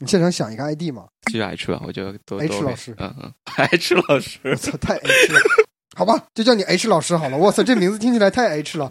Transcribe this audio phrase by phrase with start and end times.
[0.00, 1.04] 你现场想一个 ID 吗？
[1.32, 5.40] 就 H 吧，我觉得都 H 老师嗯嗯，H 老师我，操，太 H 了。
[5.96, 7.36] 好吧，就叫你 H 老师好了。
[7.36, 8.90] 我操，这名字听起来太 H 了。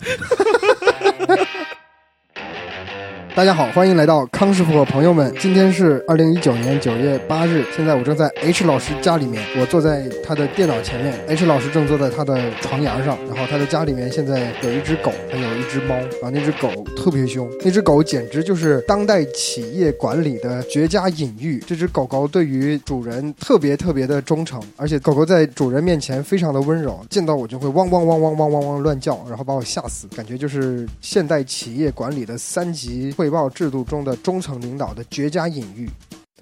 [3.35, 5.33] 大家好，欢迎来到康师傅和朋友们。
[5.39, 13.17] 今天是二零一九年九月八日，现在我正在 H 老师家里面，我坐在他的电脑前面，H 老师正坐在他的床沿上。
[13.27, 21.59] 然后他的家里面现在有一只狗，还有一只猫，然后那只狗特别凶，那只狗简直就是当代企业管理的绝佳隐喻。
[21.65, 35.89] 这只狗狗对于主人特别特别的忠诚，而且狗狗在主人面前非常的温柔，见到我就会汪汪汪汪汪汪汪乱叫，然后把我吓死，感觉就是现代企业管理的三级汇报制度中的中层领导的绝佳隐喻。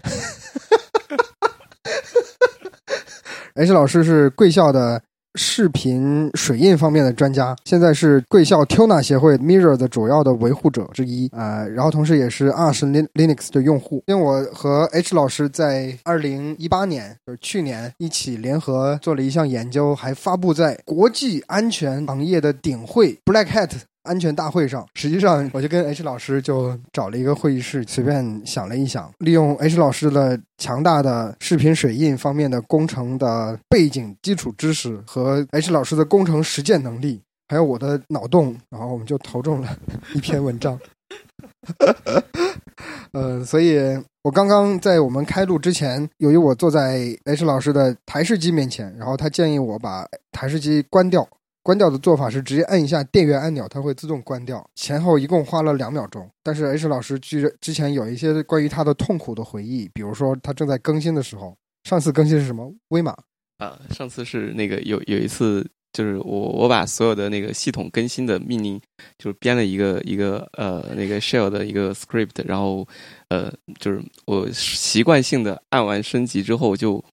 [3.53, 4.99] H 老师是贵校的
[5.35, 14.03] 视频水印方面的专家，现在是贵校 Tuna 协会 Mirror 的主要的维护者之一、呃然后同时也是 Arch Lin- Linux 的用户。
[14.07, 23.69] 因为我和 H 老师在二零一八年，就是去年一起联合做了一项研究，还发布在国际安全行业的顶会 Black Hat
[24.03, 39.77] 安全大会上，实际上我就跟 H 老师就找了一个会议室，随便想了一想，利用 H 老师的强大的视频水印方面的工程的背景基础知识和 H 老师的工程实践能力，还有我的脑洞，然后我们就投中了
[40.15, 40.79] 一篇文章。
[43.11, 43.77] 呃，所以
[44.23, 51.27] 我刚刚在我们开录之前，由于我坐在 H 老师的台式机面前，然后他建议我把台式机关掉。
[51.63, 54.67] 关掉的做法是直接按一下电源按钮，它会自动关掉。
[54.75, 56.29] 前后一共花了两秒钟。
[56.41, 62.73] 但是 H 老师据之前有一些关于他的痛苦的回忆，比如说他正在更新的时候，上次更新是什么？
[62.89, 63.15] 威马。
[63.57, 68.81] 啊，上次是那个有有一次，就是我我把所有的那个系统更新的命令，
[69.19, 72.87] 就是编了一个一个呃那个 shell 的一个 script，然后
[73.29, 77.03] 呃就是我习惯性的按完升级之后就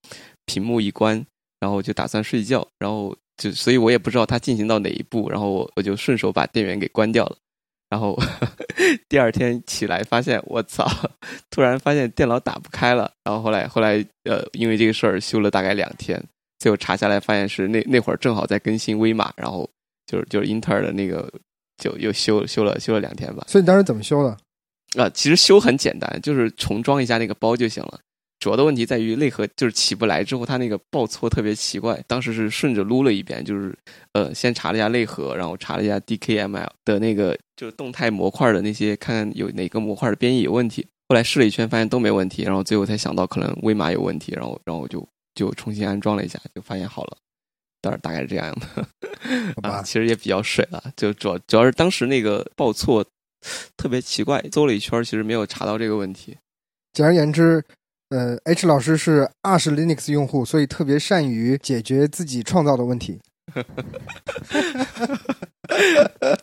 [0.47, 1.23] 屏幕一关，
[1.59, 7.37] 然后就打算睡觉，然后就所以我也不知道它进行到哪一步，然后我我就顺手把电源给关掉了。
[7.89, 8.15] 然后
[9.09, 10.87] 第二天起来发现，我操！
[11.49, 13.11] 突然发现电脑打不开了。
[13.23, 16.23] 然后后来后来呃，因为这个事儿修了大概两天，
[16.59, 19.67] 最后查下来发现是那那会儿正好在更新威马，然后
[20.05, 21.31] 就是就是英特尔的那个
[21.77, 23.45] 就又修修了修了两天吧。
[23.47, 24.37] 所以你当时怎么修的？
[25.01, 27.99] 啊，其实修很简单，就是重装一下那个包就行了。
[28.39, 32.01] 主要的问题在于内核就是起不来，之后它那个报错特别奇怪。
[32.07, 33.77] 当时是顺着撸了一遍，就是
[34.13, 40.87] 呃先查了一下内核，然后查了一下 DKML 的那个就是动态模块的那些，看看有哪个模块的编译有问题。
[41.09, 47.17] 后来试了一圈，发现都没问题，然后最后才想到可能微码有问题，然后然后我就就重新安装了一下，就发现好了。
[47.81, 53.03] 当然大概是这样的，啊，其实也比较水了，就主要主要是当时那个报错
[53.77, 56.37] 特别奇怪，搜了一圈，其实没有查到这个问题。
[56.91, 57.63] 简而言之，
[58.09, 63.19] 呃，H 老师是 Arch Linux 用户，所以特别善于解决自己创造的问题。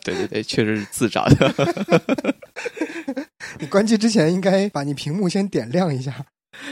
[0.03, 1.53] 对对对，确实是自找的。
[3.59, 6.25] 你关机之前应该把你屏幕先点亮一下，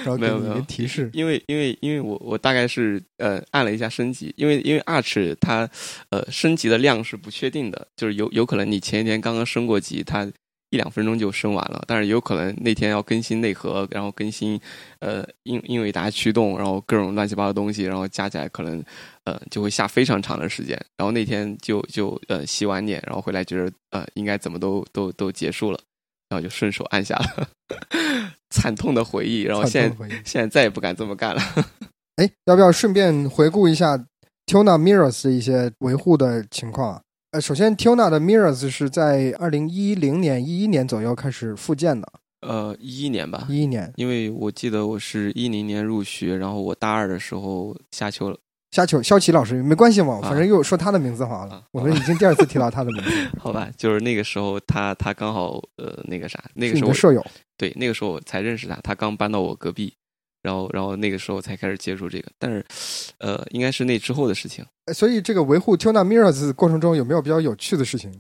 [0.04, 1.10] 然后给你没有提示。
[1.14, 5.70] 因为因为因为我我大概是呃按了一下升级，因为因为 Arch 它
[6.10, 10.30] 呃升级的量是不确定的，就是有有可能你前一天刚刚升过级，它
[10.76, 14.60] 一两分钟就升完了，但是有可能那天要更新内核，然后更新
[15.00, 18.84] 呃英英伟达驱动，然后各种乱七八糟东西，然后加起来可能
[19.24, 20.78] 呃就会下非常长的时间。
[20.98, 25.80] 然后那天就就呃洗完脸，然后回来觉得呃应该怎么都都都结束了，
[26.28, 27.48] 然后就顺手按下了，
[28.52, 29.44] 惨痛的回忆。
[29.44, 31.42] 然后现在现在再也不敢这么干了。
[32.18, 33.98] 哎，要不要顺便回顾一下
[34.46, 37.02] Tuna Mirrors 的一些维护的情况啊？
[37.36, 42.08] 呃，首先 Tuna 的 Mirrors 是在二零一零年、一一年左右开始复建的，
[42.48, 43.92] 呃，一一年吧，一一年。
[43.98, 48.38] 因为我记得我是一零年入学，然后我大二的时候下秋了。
[48.72, 51.64] 夏秋肖奇老师没关系嘛，啊反正又说他的名字好了啊。
[51.74, 57.22] 我们已经第二次提到他的名字， 好吧，就是那个时候他他刚好呃那个啥，那个时候舍友。
[57.58, 59.94] 对那个时候我才认识他，他刚搬到我隔壁，
[60.46, 62.64] 然后然后那个时候才开始接触这个，但是
[63.18, 64.64] 呃应该是那之后的事情。
[64.86, 68.14] 呃所以这个维护 Tuna Mirrors 过程中有没有比较有趣的事情？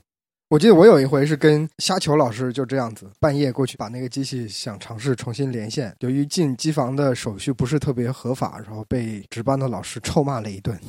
[0.50, 10.80] 我记得我有一回是跟虾球老师就这样子，半夜过去把那个机器想尝试重新连线，由于进机房的手续不是特别合法，然后被值班的老师臭骂了一顿。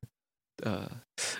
[0.64, 0.90] 呃，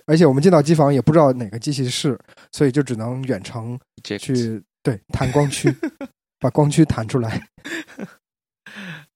[0.07, 2.19] 而且我们进到机房也不知道哪个机器是，
[2.53, 5.75] 所以就只能远程这去对弹光驱，
[6.41, 7.49] 把光驱弹出来。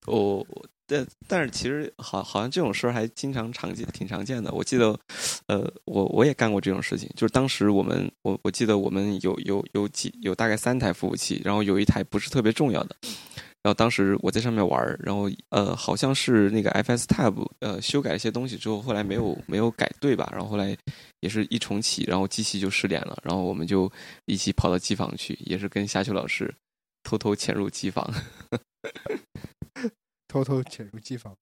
[0.07, 0.47] 我
[0.87, 4.53] 但但是其实好好像这种事儿还经常常见，挺常见的。
[4.53, 4.99] 我记得，
[5.47, 12.97] 呃，我我也干过这种事情，就是当时我们我我记得我们有有有几有大概三台服务器，然后有一台不是特别重要的，
[13.63, 20.29] 然后当时我在上面玩儿，然后呃，好像是那个 FS Tab 呃修改了一些东西之后，后来没有没有改对吧？
[20.33, 20.77] 然后后来
[21.21, 23.91] 也是一重启，然后机器就失联了，然后我们就
[24.27, 26.53] 一起跑到机房去，也是跟夏秋老师
[27.05, 28.13] 偷偷潜入机房，
[30.33, 31.37] 偷偷潜入机房，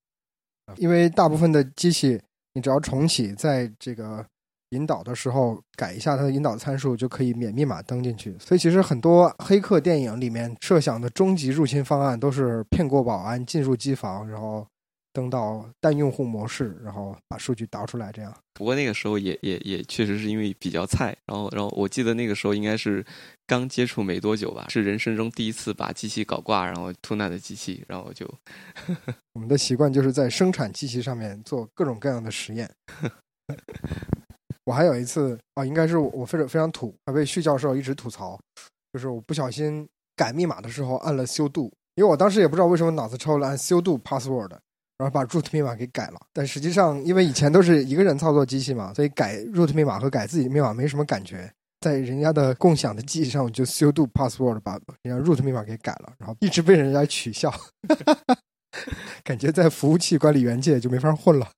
[0.76, 2.20] 因为大部分的机器
[2.54, 4.26] 你只要重启，在这个。
[4.72, 8.38] 引导的时候改一下它的引导参数，就可以免密码登进去。
[8.38, 14.64] 所以其实很多黑客电影里面设想的终极入侵方案都是骗过保安进入机房，然后
[15.12, 18.12] 登到单用户模式，然后把数据导出来。
[18.12, 18.34] 这样。
[18.54, 23.04] 不过那个时候也也也确实是因为比较菜，然后然后我记得那个时候应该是
[23.46, 28.28] 刚接触没多久吧，是人生中第一次把机器搞挂，然后突纳的机器，然后就
[29.32, 32.70] 我们的习惯就是在生产机器上面做各种各样的实验。
[34.64, 38.38] 我还有一次啊，应该是我非常非常土，还被旭教授一直吐槽，
[38.92, 44.52] 就是我不小心改密码的时候按了修度，因为我当时也不知道为什么脑子抽了按修度 password，
[45.00, 46.20] 然后把 root 密码给改了。
[46.32, 51.50] 但实际上，因为以前都是一个人操作机器嘛，所以改 root 密码和改自己的密码没什么感觉。
[51.80, 57.50] 在人家的共享的机器上，我就 sudo password 把人家 root 密码给改了，然后一直被人家取笑，
[59.24, 61.48] 感觉在服务器管理员界就没法混了。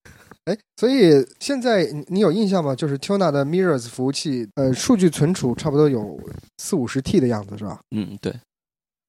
[0.45, 2.75] 哎，所以现在你有印象吗？
[2.75, 6.19] 就是 Tuna 的 Mirrors 服务器，呃，数据存储差不多有
[6.59, 7.81] 四五十 T 的样子，是吧？
[7.91, 8.33] 嗯，对。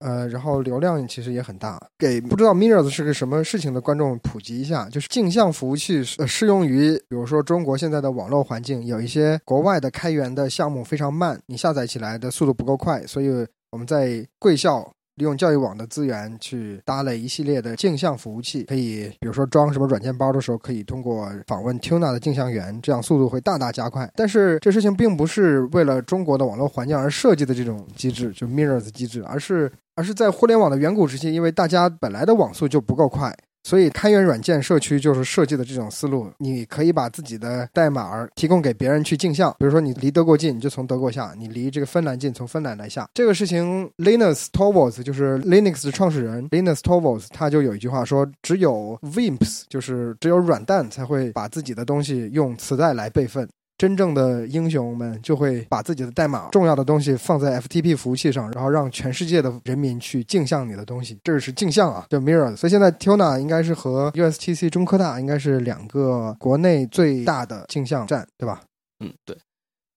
[0.04, 1.80] 呃，然后流量其实也很大。
[1.98, 13.30] 给不知道 Mirrors 是个什么事情的观众普及一下，就是镜像服务器适用于，比如说中国现在的网络环境，有一些国外的开源的项目非常慢，你下载起来的速度不够快，所以
[13.72, 14.92] 我们在贵校。
[15.16, 24.12] 利用教育网的资源去搭了一系列的镜像服务器，可以比如说装什么软件包的时候，可以通过访问 Tuna 的镜像源，这样速度会大大加快。
[24.16, 33.36] 但是这事情并不是为了中国的网络环境而设计的这种机制，就 Mirrors 机制，而是而是在互联网的远古时期，因为大家本来的网速就不够快。
[33.64, 36.30] 所以，开源软件社区就是设计的这种思路。
[36.38, 43.08] 你可以把自己的代码儿提供给别人去镜像，比如说你离德国近，你就从德国下；你离这个芬兰近，从芬兰来下。
[43.14, 53.48] 这个事情，Linus Torvalds 就是 Linux 的创始人，Linus Torvalds 他就有一句话说：“只有 Vimps，就是只有软蛋才会把自己的东西用磁带来备份。”
[53.84, 61.20] 真正的英雄们就会把自己的代码、重要的东西放在 FTP 服务器上，然后让全世界的人民去镜像你的东西。
[61.22, 62.56] 这是镜像啊，叫 Mirror。
[62.56, 68.62] 所以现在 Tuna 应该是和 USTC 中科大应该是两个国内最大的镜像站，对吧？
[69.02, 69.36] 嗯，对，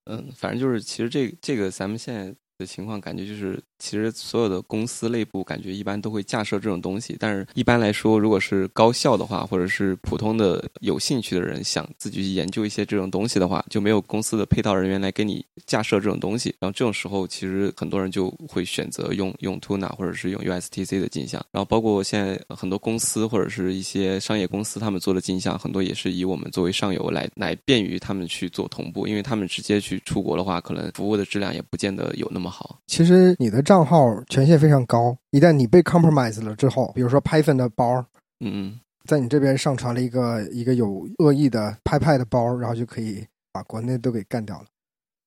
[0.07, 2.35] 嗯，反正就是其实这这个咱们现在。
[2.59, 16.55] 的情况感觉就是，其实所有的公司内部感觉一般都会架设这种东西，但是一般来说，如果是高校的话，或者是普通的有兴趣的人想自己去研究一些这种东西的话，就没有公司的配套人员来给你架设这种东西。
[16.59, 21.45] 然后这种时候，其实很多人就会选择用用 Tuna 或者是用 USTC 的镜像。
[21.51, 32.81] 然后包括现在很多公司或者是一些商业公司，他们做的镜像很多也是以我们作为上游来来便于他们去做同步，因为他们直接去出国的话，可能服务的质量也不见得有那么好。
[32.87, 38.07] 其实你的账号权限非常高，一旦你被 compromise 了之后，比如说 Python 的包，
[38.39, 38.79] 嗯，
[39.09, 44.67] 在你这边上传了一个一个有恶意的 PyPy 的包，然后就可以把国内都给干掉了。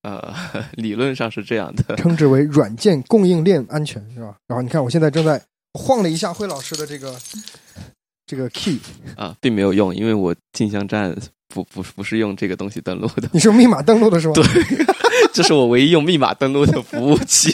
[0.04, 0.34] 呃，
[0.78, 4.38] 理论上是这样的，称之为软件供应链安全，是吧？
[4.48, 5.42] 然后你看，我现在正在
[5.74, 7.14] 晃了一下辉老师的这个
[8.26, 8.80] 这个 key
[9.18, 11.14] 啊，并没有用，因为我镜像站
[11.54, 14.34] 不不不是用这个东西登录的，你是用密码登录的是吗？
[14.36, 14.44] 对。
[15.40, 17.50] 这是我唯一用密码登录的服务器。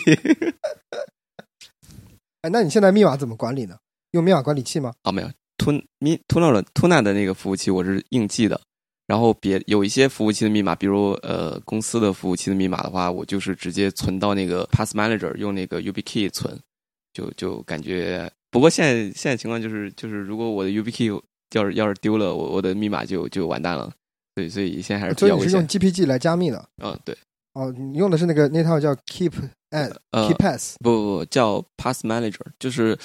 [2.42, 3.78] 哎，那你现在密码怎么管理呢？
[4.10, 4.92] 用密码管理器吗？
[5.04, 5.30] 啊，没有。
[5.56, 8.60] 吞密吞到了吞纳的那个服务器，我是硬记的。
[9.06, 16.60] 然后别有一些服务器的密码，比如呃公司的服务器的密码的话，我就是直接存到那个 Pass Manager，用那个 YubiKey 存。
[17.14, 23.94] 就就感觉，不过现在现在情况就是，就是如果我的 YubiKey 要是要是丢了，我我的密码就就完蛋了。
[24.34, 25.52] 所以所以现在还是比较危险。
[25.52, 26.68] 所以你是用 GPG 来加密的？
[26.84, 27.16] 嗯，对。
[27.56, 29.32] 哦，你用的是那个那套叫 Keep
[29.72, 32.98] and Keep Pass，不不不，叫 Pass Manager，就是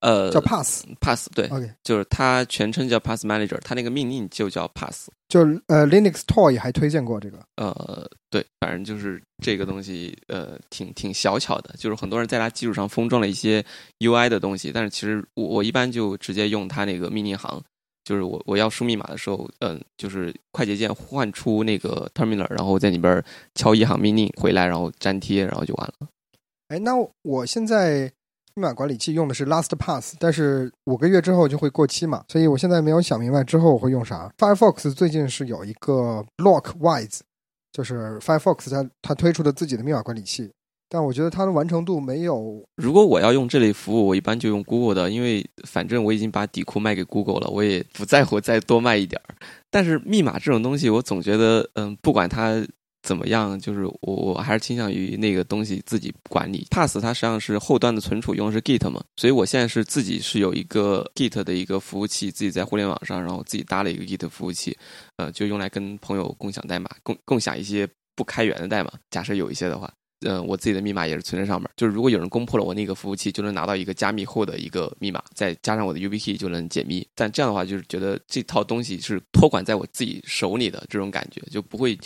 [0.00, 13.64] 呃叫 Pass Pass，对，OK，就是它全称叫 Pass Manager，它那个命令就叫 Pass，就呃 Linux Toy 还推荐过这个，呃对，反正就是这个东西呃挺挺小巧的，就是很多人在它基础上封装了一些
[13.98, 17.60] UI 的东西，但是其实我我一般就直接用它那个命令行。
[18.08, 23.22] 就是我我要输密码的时候，嗯，就是快捷键换出那个 terminal，然后在里边
[23.54, 26.08] 敲一行命令回来，然后粘贴，然后就完了。
[26.68, 28.10] 哎，那我现在
[28.54, 34.32] 密码管理器用的是 LastPass，但是五个月之后就会过期嘛，所以我现在没有想明白之后我会用啥。
[34.38, 37.20] Firefox 最近是有一个 Blockwise，
[37.70, 40.50] 就是 Firefox 它它推出的自己的密码管理器，
[40.88, 42.64] 但我觉得它的完成度没有。
[42.76, 49.34] 如果我要用这类服务，我一般就用 Google 的，因为反正我已经把底库卖给 Google 了，我也不在乎再多卖一点儿。
[49.70, 52.64] 但是密码这种东西，我总觉得，嗯，不管它。
[53.00, 53.58] 怎么样？
[53.58, 56.66] 就是我我还是倾向于那个东西自己管理。
[56.68, 64.76] Pass 它实际上是后端的存储用的是 Git 嘛，所以我现在是自己是有一个 Git 的一个服务器，自己在互联网上，然后自己搭了一个 Git 服务器，
[65.16, 68.90] 呃，就用来跟朋友共享代码，共共享一些不开源的代码。
[69.10, 69.90] 假设有一些的话。
[70.20, 71.70] 嗯，我自己的密码也是存在上面。
[71.76, 77.06] 就是如果有人攻破了我那个服务器，就能拿到一个加密后的一个密码，再加上我的 YubiKey 就能解密。
[77.14, 81.98] 但这样的话，就是觉得这套东西是托管在我自己手里的这种感觉，就不会，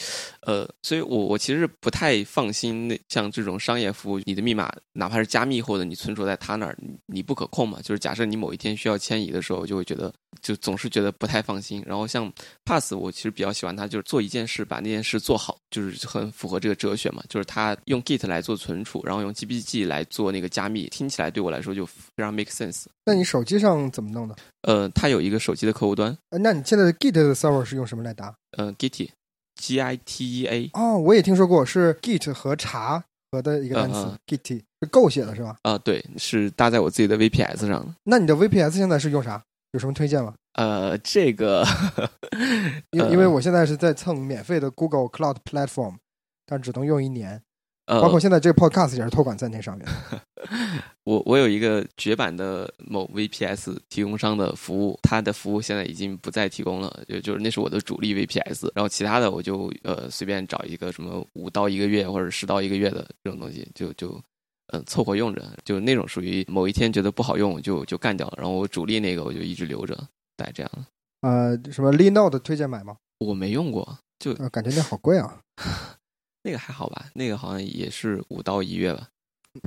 [0.42, 2.88] 呃，所以我我其实不太放心。
[2.88, 6.76] 那像这种商业服务，你的密码哪怕是加密后的，你存储在他那儿，
[7.06, 7.80] 你不可控嘛。
[7.82, 11.82] 就是假设你某一天需要迁移的时候，就会觉得就总是觉得不太放心。
[11.86, 12.30] 然后像
[12.64, 17.22] Pass，我其实比较喜欢它，就是做一件事把那件事做好，就是很符合这个哲学嘛。
[17.28, 18.82] 就是它用 Git 来做存。
[18.84, 22.84] 储，然后用 GPG 来做那个加密，听起来对我来说就非常 make sense。
[23.06, 24.34] 那你手机上怎么弄的？
[24.62, 26.16] 呃，它有一个手机的客户端。
[26.30, 28.34] 呃，那你现在的 Git 的 server 是用什么来搭？
[28.56, 30.70] 呃，Git，G I T E A。
[30.74, 35.56] 哦，我也听说过，是 Git 和茶和的一个单词，Git 是 Go 写的是吧？
[35.62, 37.94] 啊，对，是搭在我自己的 VPS 上的。
[38.04, 39.42] 那你的 VPS 现在是用啥？
[39.72, 40.34] 有什么推荐吗？
[40.54, 41.64] 呃，这个，
[42.90, 45.94] 因因为我现在是在蹭免费的 Google Cloud Platform，
[46.44, 47.40] 但只能用一年。
[48.00, 49.86] 包括现在这个 Podcast 也是托管在那上面。
[51.04, 64.20] 我我有一个绝版的某 VPS 提供商的服务，它的服务现在已经不再提供了，就就是那是我的主力 VPS，然后其他的我就呃随便找一个什么五到一个月或者十到一个月的这种东西，就就
[64.68, 69.94] 嗯凑合用着，就那种属于某一天觉得不好用就就干掉了，然后我主力那个我就一直留着，
[70.36, 70.70] 大概这样。
[71.22, 72.96] 呃，什么 Linode 推荐买吗？
[73.18, 75.40] 我没用过，就感觉那好贵啊。
[76.42, 79.08] 那个还好吧，那个好像也是五到一月吧。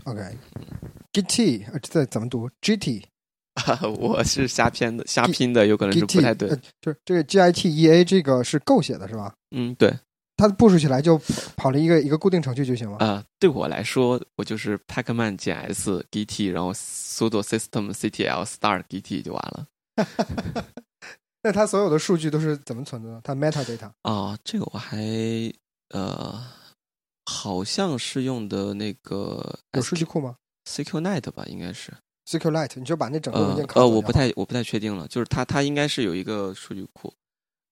[0.06, 3.04] OK，GT 这怎么读？GT，
[4.00, 6.50] 我是瞎编的，瞎拼的，有可能是不太对。
[6.82, 9.34] 就是这个 GITEA 这个是够写的是吧？
[9.52, 9.94] 嗯，对。
[10.38, 11.18] 它部署起来就
[11.56, 12.98] 跑了一个一个固定程序就行了。
[12.98, 19.66] 啊，对我来说，我就是 pacman 减 s GT，然后 sudo systemctl start GT 就完了。
[21.42, 23.22] 那它所有的数据都是怎么存的呢？
[23.24, 24.98] 它 metadata 啊，这个我还
[25.92, 26.44] 呃。
[27.26, 30.36] 好像是用的那个有数据库吗
[30.70, 31.92] ？SQLite 吧，应该是
[32.28, 32.80] SQLite。
[32.80, 37.14] 你就把那整个文件呃，我不太我不太确定了，就是它它应该是有一个数据库。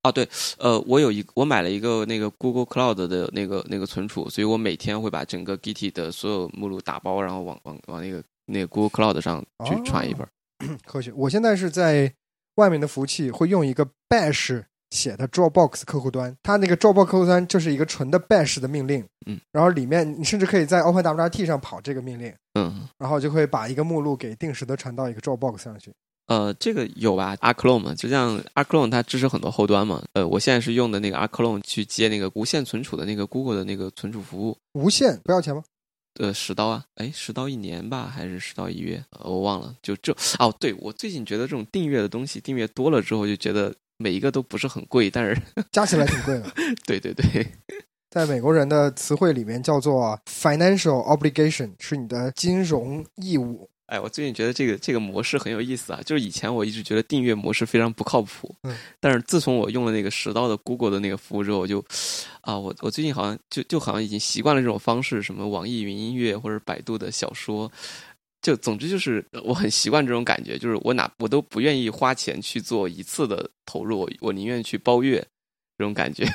[0.01, 10.27] 啊，对，呃，我有一我买了一个那个 Google Cloud 的那个那个存储，所以我每天会把整个 Git 的所有目录打包，然后往往往那个那个 Google Cloud 上去传一本。
[10.85, 12.13] 科学，我现在是在
[12.55, 14.65] 外面的服务器会用一个 Bash。
[14.93, 25.91] 写的 Dropbox 客户端，它那个 Dropbox 客户端就是一个纯的 Bash 的命令，嗯，然后里面你甚至可以在 OpenWRT 上跑这个命令，嗯，然后就会把一个目录给定时的传到一个 Dropbox 上去。
[26.27, 30.01] 呃，这个有吧？Arclone 嘛，就像 Arclone 它支持很多后端嘛。
[30.13, 34.57] 呃，我现在是用的那个 Arclone 去接那个无线存储的那个 Google 的那个存储服务。
[34.73, 35.63] 无线不要钱吗？
[36.19, 39.03] 呃，十刀啊，哎，十刀一年吧，还是十刀一月？
[39.19, 39.75] 我忘了。
[39.81, 43.73] 就这哦，对我最近觉得这种订阅的东西，订阅多了之后就觉得。
[44.03, 45.41] 每一个都不是很贵，但是
[45.71, 46.51] 加起来挺贵的。
[46.85, 47.47] 对对对，
[48.09, 53.69] 在美国人的词汇里面叫做 financial obligation，是你的金融义务。
[53.85, 56.01] 哎，我最近觉得这个这个模式很有意思啊。
[56.05, 61.83] 就是以前我一直觉得订阅模式非常不靠谱，嗯，但是自从我用了那个十刀的 Google 的那个服务之后，我就
[62.41, 67.71] 啊，我我最近好像就就好像已经习惯了这种方式，什么网易云音乐或者百度的小说。
[68.43, 75.25] 就总之就是我很习惯这种感觉，就是我哪我都不愿意花钱去做一次的投入，我宁愿去包月，
[75.77, 76.25] 这种感觉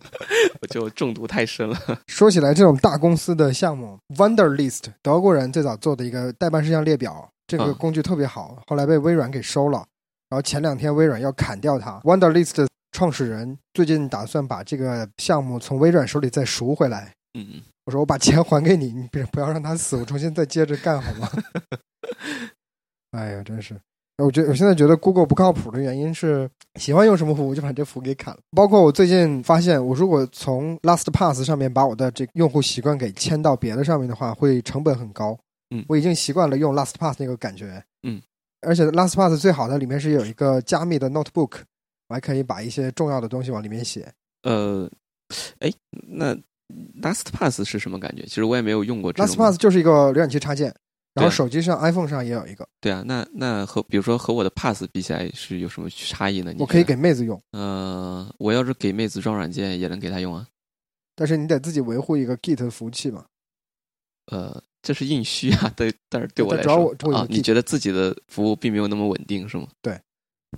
[0.62, 1.76] 我就中毒太深了。
[2.06, 9.84] 说起来，这种大公司的项目，Wonder List，德国人最早做的一个代办事项列表，这个工具特别好，后来被微软给收了。
[10.28, 17.12] 然后前两天微软要砍掉它 Wonder List 创始人最近打算把这个项目从微软手里再赎回来。
[17.36, 17.62] 嗯。
[17.84, 21.30] 我说我把钱还给你， 你别不要让他死，我重新再接着干好吗？
[23.12, 23.78] 哎呀，真是！
[24.18, 26.50] 我觉得我现在觉得 Google 不靠谱的原因是
[26.80, 28.40] 喜欢用什么服务就把这服务给砍了。
[28.50, 35.38] 包括我最近发现，我如果从 LastPass 上面把我的这用户习惯给迁到别的上面的话，会成本很高。
[35.70, 37.84] 嗯，我已经习惯了用 LastPass 那个感觉。
[38.02, 38.20] 嗯，
[38.62, 41.60] 而且 LastPass 最好的里面是有一个加密的 Notebook，
[42.08, 44.10] 我还可以把一些重要的东西往里面写。
[44.42, 44.90] 呃，
[45.60, 45.70] 哎，
[46.08, 46.36] 那。
[47.02, 48.24] LastPass 是什么感觉？
[48.24, 49.12] 其实我也没有用过。
[49.14, 50.74] LastPass 就是一个浏览器插件，
[51.14, 52.68] 然后手机上 iPhone 上也有一个。
[52.80, 56.52] 对啊，那那和比如说和我的 Pass 比起来是有什么差异呢？
[56.58, 57.40] 我可以给妹子用。
[57.52, 60.46] 呃，我要是给妹子装软件，也能给她用啊。
[61.14, 63.24] 但是你得自己维护一个 Git 服务器嘛。
[64.26, 69.68] 呃，这是硬需啊，对，但是对我来说啊，你觉得自己的服务并没有那么稳定是吗？
[69.80, 69.98] 对，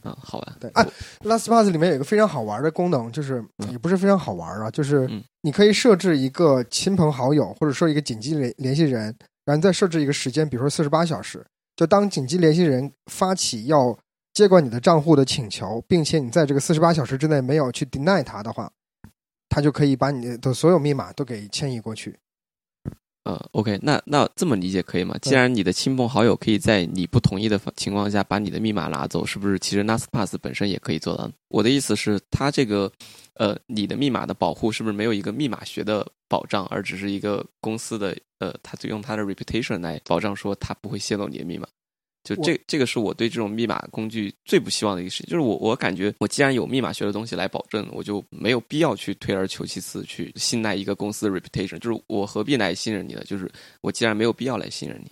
[0.03, 0.87] 啊，好玩，对啊
[1.21, 9.15] ，LastPass 里面有一个非常好玩的功能，就是嗯也不是非常好玩啊，就是嗯你可以设置一个亲朋好友，或者说一个紧急联联系人，
[9.45, 11.45] 然后再设置一个时间，比如说四十八小时。
[11.77, 13.97] 就当紧急联系人发起要
[14.35, 18.69] 接管你的账户的请求，并且你在这个四十八小时之内没有去 deny 他的话，
[19.49, 22.19] 他就可以把你的所有密码都给迁移过去。
[23.29, 25.15] 呃，OK，那那这么理解可以吗？
[25.21, 31.31] 既然你的亲朋好友可以在你不同意的情况下把你的密码拿走，是不是其实 NastPass 本身也可以做到？
[31.49, 32.91] 我的意思是，它这个
[33.35, 41.69] 呃，你的密码的保护是不是没有一个密码学的保障，而只是一个公司的呃，它就用它的 reputation 来保障说它不会泄露你的密码？
[42.37, 53.23] 就这这个是我对这种密码工具最不希望的一个事情，就是我我感觉我既然有密码学的东西来保证，我就没有必要去退而求其次去信赖一个公司的 reputation，就是我何必来信任你呢？
[53.25, 55.11] 就是我既然没有必要来信任你，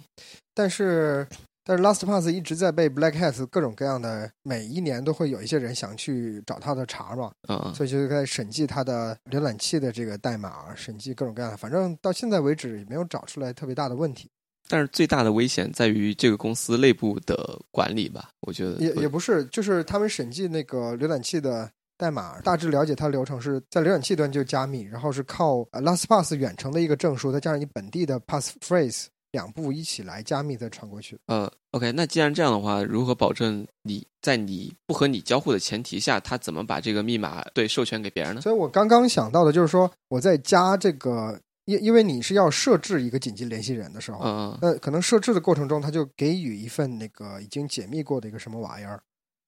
[0.54, 1.26] 但是，
[1.64, 14.30] 但是 LastPass 一直在被 Black Hat 各种各样的，每一年都会有一些人想去找他的茬嘛，嗯，所以就在审计他的浏览器的这个代码，审计各种各样的，反正到现在为止也没有找出来特别大的问题。
[14.68, 31.18] 但是最大的危险在于这个公司内部的管理吧，我觉得也也不是，就是他们审计那个浏览器的代码，大致了解它流程是在浏览器端就加密，然后是靠呃 LastPass 远程的一个证书，再加上你本地的 passphrase 两步一起来加密再传过去。
[31.26, 38.40] 呃，OK，那既然这样的话，如何保证你在你不和你交互的前提下，他怎么把这个密码对授权给别人呢？
[38.40, 49.00] 所以我刚刚想到的就是说，我在加这个，因因为你是要设置一个紧急联系人的时候，嗯那可能设置的过程中，他就给予一份那个已经解密过的一个什么玩意儿。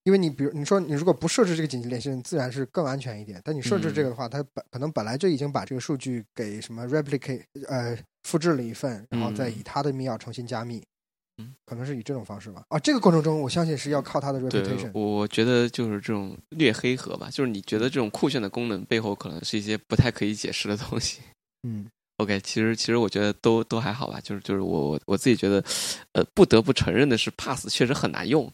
[0.03, 3.39] 因为你比如你说你如果不设置这个紧急联系人，自然是更安全一点。
[3.43, 10.81] 但你设置这个的话，它本可能本来就已经把这个数据给什么 replicate 呃复制了一份，然后再以他的密钥重新加密。
[11.37, 12.63] 嗯，可能是以这种方式吧。
[12.69, 21.21] 啊，这个过程中，我相信是要靠他的 reputation。，我觉得就是这种略黑盒吧，就是你觉得这种酷炫的功能背后可能是一些不太可以解释的东西。
[21.63, 21.85] 嗯，
[22.19, 25.63] OK，其实其实我觉得都都还好吧，就是就是我我我自己觉得，
[26.11, 28.51] 呃，不得不承认的是，Pass 确实很难用，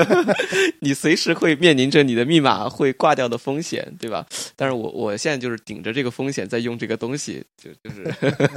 [0.80, 4.26] 你随时会面临着你的密码会挂掉的风险，对吧？
[4.56, 8.10] 但是我我现在就是顶着这个风险在用这个东西，就就是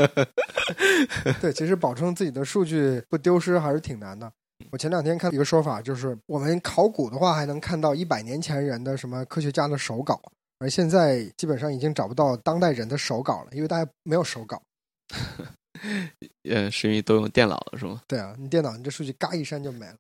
[1.42, 4.32] 对，其实保证自己的数据不丢失还是挺难的。
[4.70, 10.22] 我前两天看一个说法，就是我们考古的话，还能看到一百年前人的什么科学家的手稿，
[10.62, 14.62] 而现在基本上已经找不到当代人的手稿了，因为大家没有手稿。
[16.48, 18.04] 呃，是因为都用电脑了，是吗？
[18.08, 19.96] 对啊，你电脑你这数据嘎一删就没了。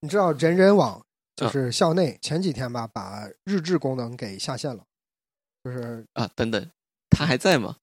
[0.00, 4.84] 你知道人人网就是校内前几天吧，把日志功能给下线了，
[5.64, 6.70] 就是啊，等等，
[7.10, 7.76] 它还在吗？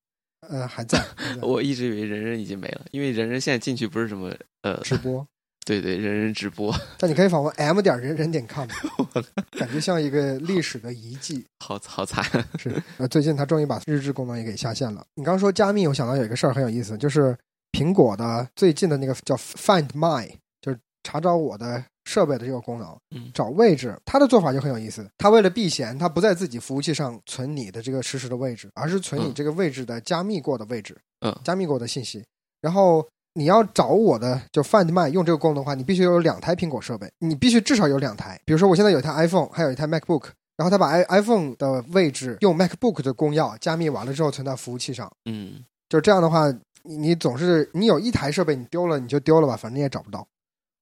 [0.47, 5.27] 呃还在，还在 我一直以为人人已经没了，因为人人现在进去不是什么呃，直播。
[5.65, 8.67] 对对，人人直播， 但你可以访问 m 点人人点 com，
[9.57, 11.45] 感觉像一个历史的遗迹。
[11.63, 12.23] 好好惨。
[12.57, 15.05] 是，呃，最近他终于把日志功能也给下线了。
[15.15, 17.37] 你刚说加密，我想到有一个事儿很有意思，就是
[17.71, 23.95] 苹果的最近的那个叫 Find My，就是查找我的设备的这个功能，嗯找位置。
[24.03, 32.23] 它的做法就很有意思，它为了避嫌，它不在自己服务器上存你的这个实时的位置，而是存你嗯这个位置的加密过的位置，嗯加密过的信息。
[32.61, 38.39] 然后你要找我的就 Find My 用这个功能的话，你必须有两台苹果设备，你必须至少有两台。
[38.45, 40.25] 比如说我现在有一台 iPhone，还有一台 MacBook。
[40.57, 46.51] 然后他把 i iPhone 的位置用 MacBook 的公钥加密完了之后存到服务器上，嗯，就这样的话，
[46.83, 50.27] 你你总是你有一台设备你丢了你就丢了吧，反正你也找不到。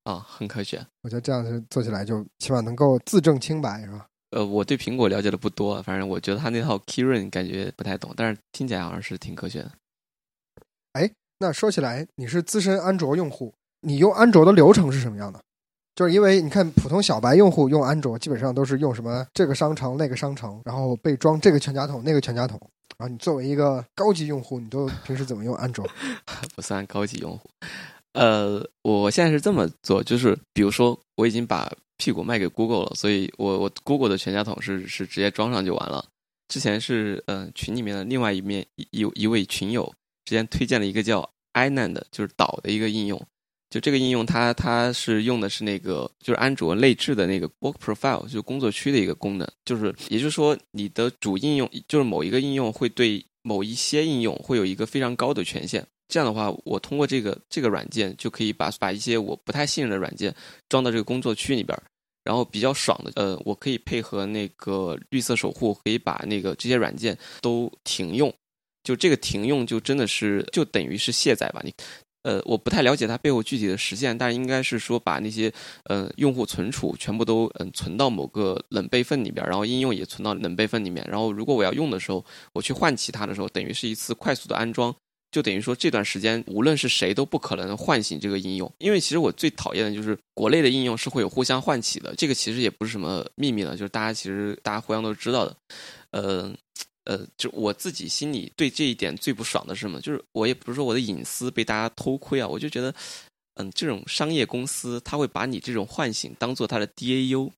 [0.03, 0.85] 啊，很科学。
[1.03, 4.05] 我觉得这样子做起来就起码能够自证清白，是吧？
[4.31, 9.71] 呃，我对苹果了解的不多，反正我觉得他那套 Keyring 感觉不太懂，但是听起来好像是挺科学的。
[11.39, 15.39] 那说起来，你是资深安卓用户，你用安卓的流程是什么样的？
[15.95, 22.59] 就是因为你看，普通小白用户用安卓基本上都是用什么这个商城那个商城，然后被装这个全家桶那个全家桶。
[22.97, 25.87] 然后你作为一个高级用户，你都平时怎么用安卓？
[26.55, 27.49] 不算高级用户。
[28.13, 36.03] 呃，我现在是这么做，就是比如说我已经把屁股卖给 Google 了，所以我我 Google 的全家桶是是直接装上就完了。
[36.49, 39.93] 之前是呃群里面的另外一面一一位群友
[40.29, 43.19] 之前推荐了一个叫 iNand，就是岛的一个应用。
[43.71, 49.47] 就这个应用它，它是用的是那个就是安卓内置的那个 Work Profile，就是工作区的一个功能。
[49.65, 55.83] 就是也就是说，你的主应用就是某一个应用会对某一些应用会有一个非常高的权限。
[56.07, 60.31] 这样的话，我通过这个这个软件就可以把把一些我不太信任的软件
[60.67, 61.75] 装到这个工作区里边，
[62.23, 68.31] 然后比较爽的，呃，我可以配合那个绿色守护，可以把那个这些软件都停用，
[68.83, 71.61] 就这个停用就真的是就等于是卸载吧？
[71.63, 71.73] 你
[72.23, 75.51] 呃，我不太了解它背后具体的实现，但应该是说把那些
[75.85, 84.93] 呃用户存储全部都嗯存到某个冷备份里边，然后应用也存到冷备份里面，然后如果我要用的时候，我去换其他的时候，等于是一次快速的安装。
[85.31, 95.55] 就等于说，这段时间无论是谁都不可能唤醒这个应用，因为其实我最讨厌的就是国内的应用是会有互相唤起的，这个其实也不是什么秘密了，就是大家其实大家互相都知道的。
[96.11, 96.51] 呃
[97.09, 99.99] 呃，就我自己心里对这一点最不爽的是什么？
[99.99, 102.93] 就是我也不是说我的隐私被大家偷窥啊，我就觉得，
[103.55, 107.49] 嗯，这种商业公司他会把你这种唤醒当做他的 DAU，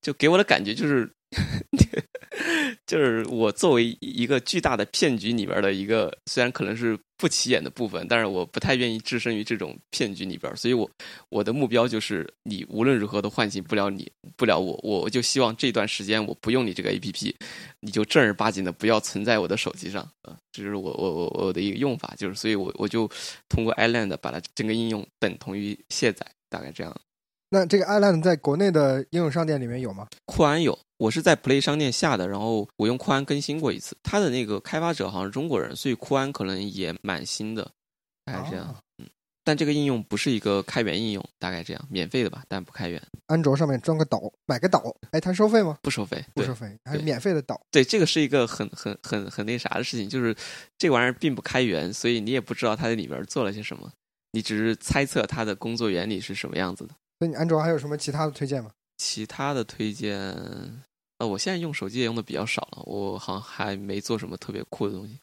[0.00, 1.10] 就给我的感觉就是。
[2.86, 10.90] 就是我作为一个巨大的骗局里边的一个，虽然可能是不起眼的部分，但是我不太愿意置身于这种骗局里边，所以我
[11.28, 17.36] 我的目标就是你无论如何都唤醒不了你，不了我，我就希望这段时间我不用你这个 A P P，
[17.80, 23.08] 你就正儿八经的不要存在我的手机上啊，这是我我我我的一个用法，就是所以我我就
[23.48, 26.94] 通过 iLand 把它整个应用等同于卸载，大概这样。
[27.50, 30.08] 那这个 iLand 在国内的应用商店里面有吗？
[30.26, 30.76] 酷安有。
[30.96, 33.96] 我是在 Play 商店下的，然后我用酷安更新过一次。
[34.02, 37.68] 它的那个开发者好像是中国人，所以酷安可能也蛮新的，
[38.24, 38.74] 大概这样。
[38.98, 39.08] 嗯，
[39.42, 43.02] 但这个应用不是一个开源应用，大概这样，免费的吧，但不开源。
[43.26, 45.76] 安卓上面装个岛，买个岛，哎，它收费吗？
[45.82, 47.60] 不收费，不收费，还免费的岛。
[47.70, 50.34] 对，这个是一个很很很很那啥的事情，就是
[50.78, 53.90] 这玩意儿并不开源，所以你也不知道它在里边做了些什么，
[54.30, 56.94] 你只是猜测它的工作原理是什么样子的。
[57.18, 58.70] 所以你安卓还有什么其他的推荐吗？
[58.96, 60.18] 其他的推荐，
[61.18, 65.18] 呃，我现在用手机也用的比较少了，我好像还没做什么特别酷的东西。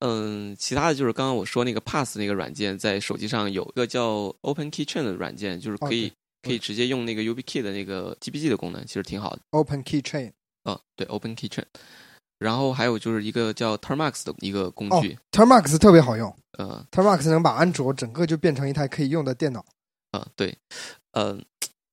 [0.00, 9.40] 嗯，其他的就是刚刚我说那个 Pass 那个软件，在手机上有一个叫 Open Keychain 的软件，就是可以可以直接用那个 YubiKey 的那个 GPG 的功能，其实挺好的。
[9.50, 10.32] Open Keychain，
[10.64, 11.64] 嗯，对，Open Keychain。
[12.38, 16.32] 然后还有就是一个叫 Termux 的一个工具 Termux 特别好用。
[16.58, 19.64] 嗯，Termux 能把安卓整个就变成一台可以用的电脑。
[20.12, 20.56] 嗯，对，
[21.12, 21.44] 嗯。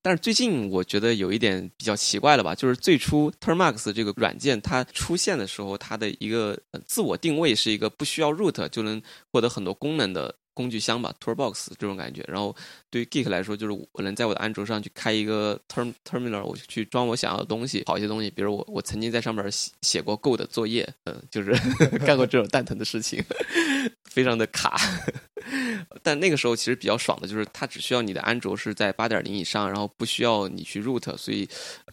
[0.06, 12.26] 但是最近我觉得有一点比较奇怪了吧，就是最初 Termux 这个软件它出现的时候，它的一个自我定位是一个不需要 root 就能获得很多功能的工具箱吧，Toolbox 这种感觉。
[12.28, 12.56] 然后
[12.90, 18.32] 对于 Geek 来说，就是我能在我的安卓上去开一个 Term Terminal，我去装我想要的东西，跑一些东西。
[18.32, 21.52] 比如我我曾经在上面写写过 Go 的作业，嗯，就是
[22.08, 23.24] 干过这种蛋疼的事情，
[24.10, 24.76] 非常的卡。
[26.02, 31.48] 但那个时候其实比较爽的，就是它只需要你的安卓是在八点零以上，然后不需要你去 root，所以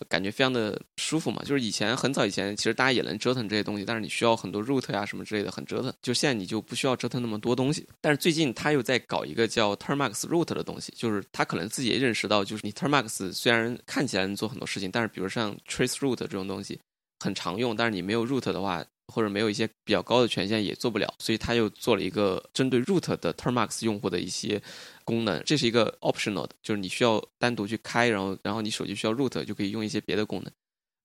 [0.09, 1.43] 感觉非常的舒服嘛。
[1.45, 5.93] 就是以前很早以前，其实大家也能折腾这些东西，但是你需要很多 root 呀什么之类的，很折腾。
[6.01, 7.87] 就现在你就不需要折腾那么多东西。
[8.01, 16.81] 但是最近他又在搞一个叫 Termax Root 的东西，就是他可能自己也认识到，就是你 Termax 虽然看起来能做很多事情，但是比如像 Trace Root 这种东西
[17.21, 18.85] 很常用，但是你没有 root 的话。
[19.13, 24.63] 或者没有一些比较高的权限也做不了，所以他又做了一个针对 root 的 Termax 用户的一些
[25.05, 30.51] 功能，这是一个 optional 的，就是你需要单独去开，然后然后你手机需要 root 就可以用一些别的功能，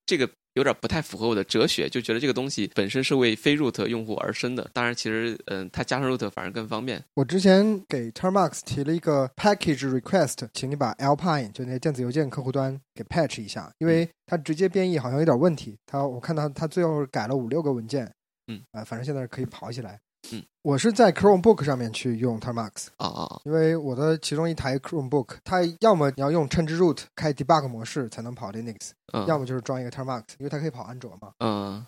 [0.05, 0.29] 这个。
[0.57, 4.67] 有点不太符合我的哲学，就觉得这个东西本身是为非 root 用户而生的。
[4.73, 7.01] 当然，其实嗯，它加上 root 反而更方便。
[7.13, 15.77] 我之前给 Termux 提了一个 package request，请你把 Alpine 就那些电子邮件客户端给 patch 一下，因为它直接编译好像有点问题。
[15.85, 18.11] 它我看到它最后改了五六个文件，
[18.47, 19.99] 嗯啊，反正现在是可以跑起来。
[20.31, 28.91] 嗯，我是在 Chromebook 上面去用 Termux 啊啊，因为我的其中一台 Chromebook，它要么你要用趁之 root 开 debug 模式才能跑 Linux，
[29.27, 31.31] 要么就是装一个 Termux，因为它可以跑安卓嘛。
[31.39, 31.85] 嗯，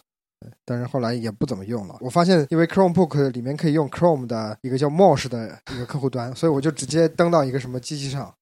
[0.63, 1.97] 但是后来也不怎么用了。
[1.99, 8.33] 我发现，因为 Chromebook 里面可以用 Chrome 的一个叫 Mosh 的一个客户端， 所以我就直接登到一个什么机器上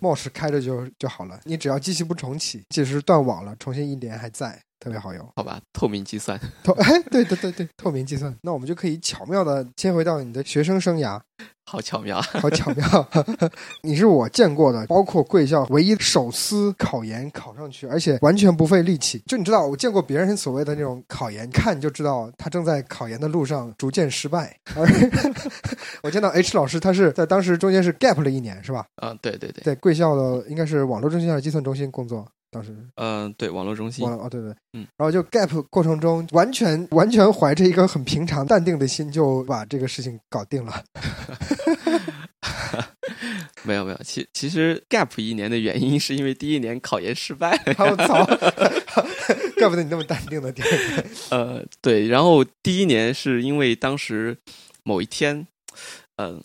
[0.00, 1.38] ，Mosh 开着就就好了。
[1.44, 4.60] 你只要机器不重启，即使断网了，重新一连还在。
[4.78, 5.60] 特别好用，好吧？
[5.72, 11.20] 透明计算，透 哎，对对对对，透明计算，那我们就可以巧妙的切回到你的学生生涯，
[11.64, 13.08] 好巧妙， 好巧妙。
[13.82, 19.22] 你是我见过的，包括贵校唯一手撕考研考上去，而且完全不费力气。
[19.26, 24.56] 就你知道，我见过别人所谓的那种考研，看就知道他正在考研的路上逐渐失败。
[24.76, 24.86] 而
[26.02, 28.86] 我见到 H 老师，他是在当时中间是 gap 了一年，是吧？
[29.02, 32.26] 嗯，对对对，在贵校的应该是网络中心还是计算中心工作。
[32.50, 40.82] 当时，嗯，对，网络中心，哦，对对，嗯，然后就 gap 过程中，完全完全怀着一个很平常、淡定的心，就把这个事情搞定了。
[43.64, 47.60] 没有没有，其其实 gap 一年的原因是因为第一年考研失败。
[47.78, 48.24] 我操，
[49.56, 50.54] 怪不得你那么淡定的。
[51.30, 54.38] 呃，对，然后第一年是因为当时
[54.84, 55.46] 某一天，
[56.16, 56.42] 嗯。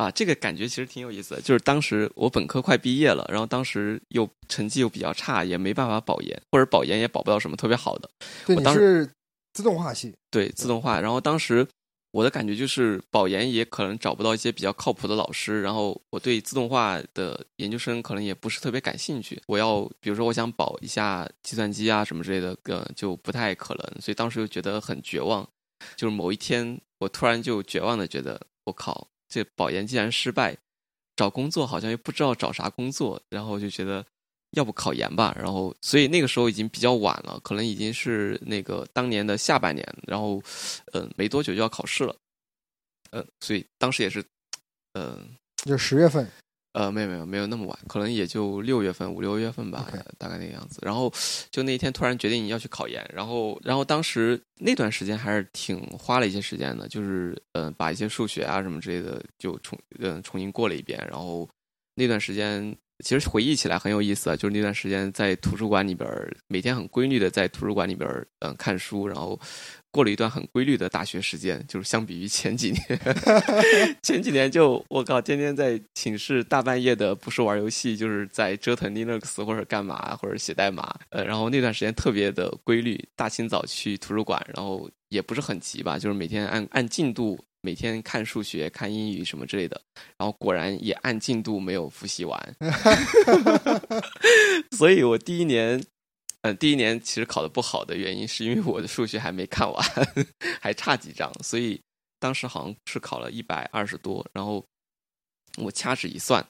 [0.00, 8.08] 啊，这个感觉其实挺有意思的，就是当时我本科快毕业了，然后当时又成绩又比较差，也没办法保研，或者保研也保不到什么特别好的。
[8.46, 9.06] 对，你是
[9.52, 10.98] 自动化系，对自动化。
[10.98, 11.66] 然后当时
[12.12, 19.38] 我的感觉就是保研也可能找不到一些比较靠谱的老师，然后我对自动化的研究生可能也不是特别感兴趣。
[19.46, 24.00] 我要比如说我想保一下计算机啊什么之类的，呃，就不太可能。
[24.00, 25.46] 所以当时就觉得很绝望。
[25.96, 30.54] 就是某一天，我突然就绝望的觉得，我靠，这保研既然失败，
[31.16, 34.04] 找工作好像又不知道找啥工作，然后就觉得
[34.50, 35.34] 要不考研吧。
[35.38, 40.42] 然后，所以那个时候已经比较晚了，可能已经是那个当年的下半年，然后，
[40.92, 42.16] 嗯，没多久就要考试了，
[43.12, 44.24] 呃，所以当时也是，
[44.94, 46.28] 嗯，就十月份。
[46.72, 50.78] 呃，没有没有没有那么晚，可能也就六月份五六月份吧，大概那个样子。
[50.82, 51.12] 然后
[51.50, 61.04] 就那一天突然决定要去考研，然后然后当时那段时间还是挺花了一些时间的，就是嗯把一些数学啊什么之类的就重嗯重新过了一遍。
[61.10, 61.48] 然后
[61.96, 66.08] 那段时间其实回忆起来很有意思啊，就是那段时间在图书馆里边
[66.48, 68.08] 每天很规律的在图书馆里边
[68.40, 69.38] 嗯看书，然后。
[69.92, 73.00] 过了一段很规律的大学时间，就是相比于前几年，
[74.04, 80.94] 前几年就我靠，天天在寝室大半夜的，不是玩游戏，就是在折腾 Linux 或者干嘛，或者写代码。
[81.08, 89.80] 呃，然后那段时间特别的规律，大清早去图书馆，然后也不是很急吧，就是每天按按进度，每天看数学、看英语什么之类的。
[90.18, 92.56] 然后果然也按进度没有复习完，
[94.76, 95.82] 所以我第一年。
[96.42, 99.86] 嗯，第一年其实考的不好的原因是因为我的数学还没看完，
[100.58, 101.78] 还差几章，所以
[102.18, 104.64] 当时好像是考了一百二十多，然后
[105.58, 106.42] 我掐指一算，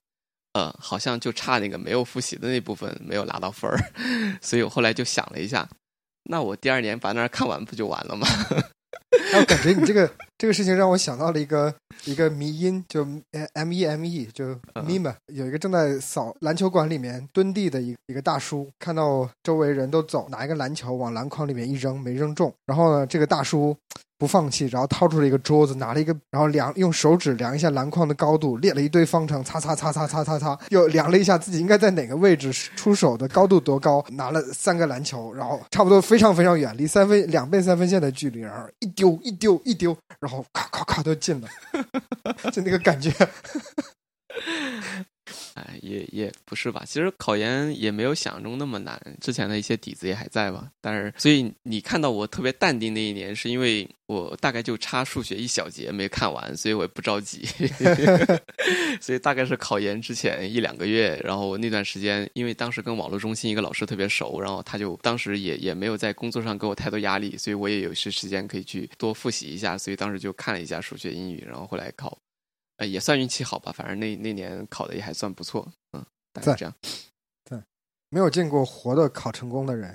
[0.52, 3.76] 呃，好像就差那个没有复习的那部分没有拿到分儿，
[4.40, 5.68] 所以我后来就想了一下，
[6.22, 8.28] 那我第二年把那儿看完不就完了吗？
[9.34, 10.08] 我感觉你这个
[10.40, 11.74] 这个事情让我想到了一个
[12.06, 13.06] 一个迷音，就
[13.52, 23.76] M E M E，就 meme，有一个正在扫篮球馆里面蹲地的一一个大叔，看到周围人都走，拿一个篮球往篮筐里面一扔，没扔中，然后呢，这个大叔。
[24.18, 41.48] 不放弃，然后掏出了一个桌子，拿了一个，然后量用手指量一下篮筐的高度，列了一堆方程，擦擦擦擦擦擦擦，又量了一下自己应该在哪个位置出手的高度多高，拿了三个篮球，然后差不多非常非常远，离三分两倍三分线的距离，然后一丢一丢一丢，然后后咔咔咔都进了，
[42.52, 43.10] 就那个感觉。
[45.60, 46.82] 哎，也也不是吧？
[46.86, 50.70] 其实考研也没有想象中那么难，之前的一些底子也还在吧。
[50.80, 57.46] 但是，所以你看到我特别淡定那一年，是因为我大概就差数学一小节没看完，所以我也不着急。
[59.00, 69.76] 所以大概是考研之前一两个月，然后那段时间，因为当时跟网络中心一个老师特别熟，然后他就当时也也没有在工作上给我太多压力，所以我也有些时间可以去多复习一下。
[69.76, 72.18] 所以当时就看了一下数学、英语，然后后来考。
[72.80, 76.74] 呃，也算运气好吧，反正那那年考的也还算不错，嗯，大概这样。
[77.44, 77.62] 对，
[78.08, 79.94] 没有见过活的考成功的人。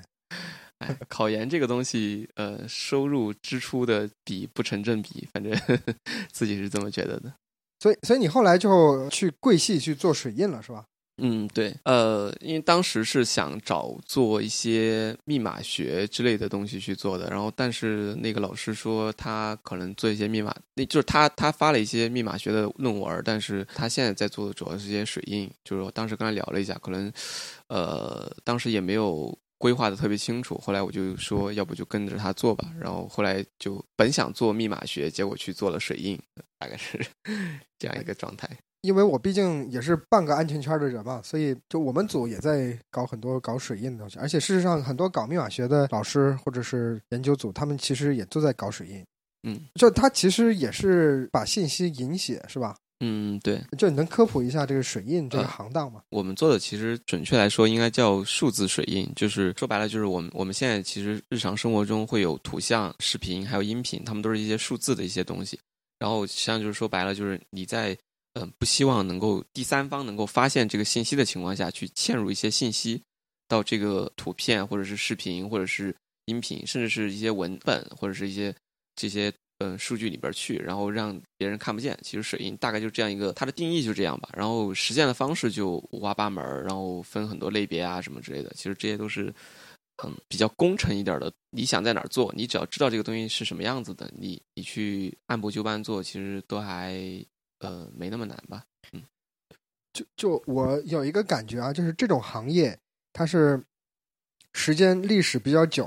[0.78, 5.52] 哎，考研这个东西，呃，收入支出的比不成正比，反正
[6.30, 7.34] 自己是这么觉得的。
[7.80, 10.84] 所以，所以你后来就去贵系去做水印了，是吧？
[11.18, 27.10] 嗯，对，呃，因为当时是想找做一些密码学之类的东西去做的，然后但是那个老师说他可能做一些密码，那就是他他发了一些密码学的论文，但是他现在在做的主要是一些水印，就是我当时跟他聊了一下，可能
[27.68, 36.20] 呃当时也没有规划的特别清楚，后来我就说要不就跟着他做吧，然后后来就本想做密码学，结果去做了水印，
[36.58, 37.00] 大概是
[37.78, 38.46] 这样一个状态。
[38.86, 49.04] 因为我毕竟也是半个安全圈的人嘛，所以就我们组也在搞很多搞水印的东西，而且事实上很多搞密码学的老师或者是研究组，他们其实也都在搞水印。
[49.42, 52.74] 嗯，就他其实也是把信息隐写，是吧？
[53.00, 53.60] 嗯，对。
[53.76, 56.00] 就你能科普一下这个水印这个行当吗？
[56.08, 65.58] 我们做的其实准确来说应该叫数字水印，就是说白了就是我们我们现在其实日常生活中会有图像、视频还有音频，它们都是一些数字的一些东西。
[65.98, 67.96] 然后实际上就是说白了就是你在。
[68.38, 73.00] 嗯，不希望能够第三方能够发现这个信息的情况下去嵌入一些信息
[73.48, 75.94] 到这个图片或者是视频或者是
[76.26, 78.54] 音频，甚至是一些文本或者是一些
[78.94, 81.98] 这些嗯数据里边去，然后让别人看不见。
[82.02, 84.28] 其实水印大概就这样一个，它的定义就这样吧。
[84.34, 88.52] 然后实现的方式就五花八门，然后分很多类别啊什么之类的。
[88.54, 89.32] 其实这些都是
[90.04, 91.32] 嗯比较工程一点的。
[91.48, 97.00] 你想在哪儿做，你只要知道这个东西是什么样子的，你你去按部就班做，其实都还。
[97.66, 98.64] 呃，没那么难吧？
[98.92, 99.02] 嗯，
[99.92, 102.78] 就就我有一个感觉啊，就是这种行业
[103.12, 103.62] 它是
[104.54, 105.86] 时间历史比较久，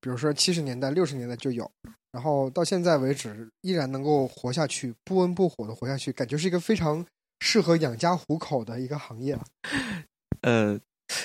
[0.00, 1.70] 比如说七十年代、六十年代就有，
[2.12, 7.04] 然后到现在为止依然能够活下去，不温不火的活下去，感觉是一个非常
[7.40, 9.44] 适合养家糊口的一个行业了。
[10.42, 10.80] 呃，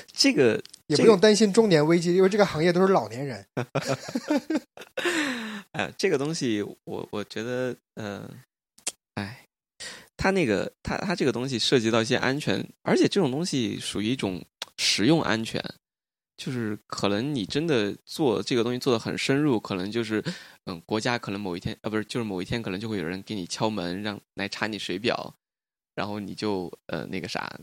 [0.07, 3.45] 这个也不用担心中年危机，因为这个行业都是老年人。
[5.71, 8.29] 哎，这个东西我我觉得，呃，
[9.15, 9.45] 哎，
[10.25, 14.43] 它那个它它这个东西涉及到一些安全，而且这种东西属于一种
[14.75, 15.63] 实用安全，
[16.35, 20.23] 就是可能你真的做这个东西做的很深入，可能就是
[20.65, 25.35] 嗯，国家可能某一天啊，不是，就是某一天可能就会有人给你敲门，让来查你水表，
[25.93, 27.59] 然后你就呃那个啥，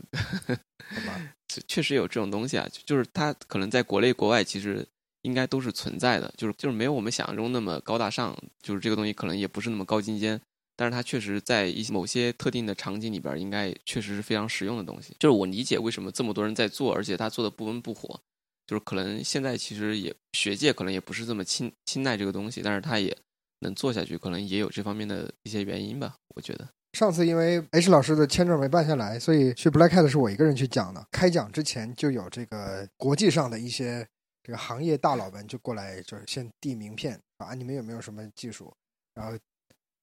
[1.67, 4.87] 确实有这种东西啊，就是它可能在国内国外其实。
[5.23, 10.37] 应该都是存在的，就是就是没有我们想象中那么高大上，就是这个东西可能也不是那么高精尖，
[10.75, 15.15] 但是它确实在一些某些特定的场景里边，应该确实是非常实用的东西。
[15.19, 18.19] 就是我理解为什么这么多人在做，而且他做的不温不火，
[18.65, 23.15] 就是可能现在其实也学界可能也不是这么青青睐这个东西，但是他也
[23.59, 26.15] 能做下去，可能也有这方面的一些原因吧。
[26.35, 31.05] 我觉得上次因为 H 老师的签证没办下来，所以去 Black Hat 是我一个人去讲的。
[31.11, 34.07] 开讲之前就有这个国际上的一些。
[34.45, 38.73] 这个行业大佬们就过来，就是先递名片啊，你们有没有什么技术？
[39.13, 39.39] 然后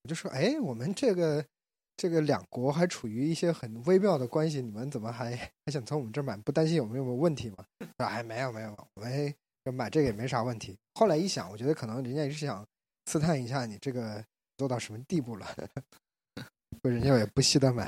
[0.03, 1.45] 我就说，哎，我们这个
[1.97, 6.37] 这个两国还处于一些很微妙的关系，你们怎么还还想从我们这儿买？
[6.39, 7.57] 不担心有没有问题吗？
[7.99, 9.35] 说，哎，没有没有，我们
[9.75, 10.77] 买这个也没啥问题。
[10.95, 12.67] 后来一想，我觉得可能人家也是想
[13.07, 14.25] 刺探一下你这个
[14.57, 15.47] 做到什么地步了，
[16.83, 17.87] 不人家也不稀得买。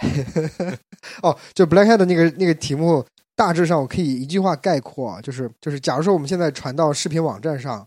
[1.23, 3.05] 哦，就 Blackhead 那个那个题目。
[3.35, 7.85] 大致上我可以一句话概括，就是就是，假如说我们现在传到视频网站上，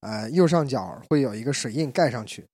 [0.00, 2.44] 呃，右上角会有一个水印盖上去，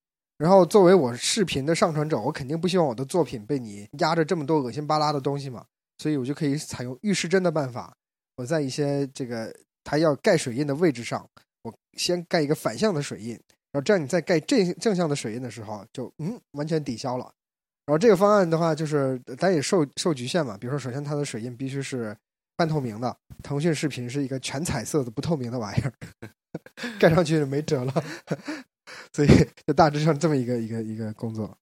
[0.43, 5.65] 然后作为我视频的上传者，我肯定不希望我的作品被你压着这么多恶心巴拉的东西嘛，
[5.99, 7.95] 所以我就可以采用预示针的办法，
[8.35, 11.25] 我在一些这个它要盖水印的位置上，
[11.63, 13.31] 我先盖一个反向的水印，
[13.71, 17.33] 然后这样你在盖正正向的水印的时候，就嗯完全抵消了。
[17.87, 22.17] 然后这个方案的话，就是咱也受受局限嘛，比如说首先它的水印必须是。
[22.55, 25.93] 半透明的腾讯视频是一个全彩色的不透明的玩意儿，
[27.01, 28.05] 盖上去就没辙了，
[29.13, 29.29] 所以
[29.67, 31.57] 就大致上这么一个一个一个工作，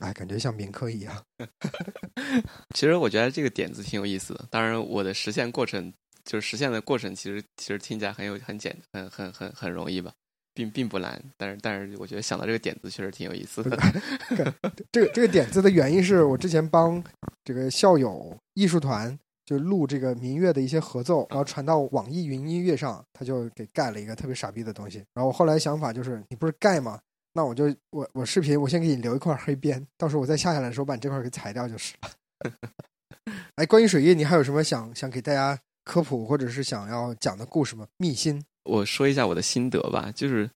[0.00, 1.22] 哎，感觉像民科一样。
[2.74, 5.92] 其实我觉得这个点子挺有意思的，当然我的实现过程
[6.24, 10.12] 就是实现的过程，其实其实听起来很有很简很很很很容易吧，
[10.54, 13.76] 并并不难，但是但是我觉得想到这个点子确实挺有意思的。
[14.92, 17.02] 这个这个点子的原因是我之前帮
[17.44, 19.18] 这个校友艺术团。
[19.46, 24.98] 就录这个民乐的一些合奏，然后传到网易云音乐上，他就给盖了一个特别傻逼的东西。
[25.14, 26.98] 然后我后来想法就是，你不是盖吗？
[27.32, 32.10] 那我就我我视频我先给你留一块黑边，到时候我再下下来的时候把你这块给裁掉就是了。
[33.54, 37.86] 哎，关于水印，你还有什么想想给大家科普或者是想要讲的故事吗？
[37.98, 40.10] 秘辛，我说一下我的心得吧。
[40.12, 40.50] 就是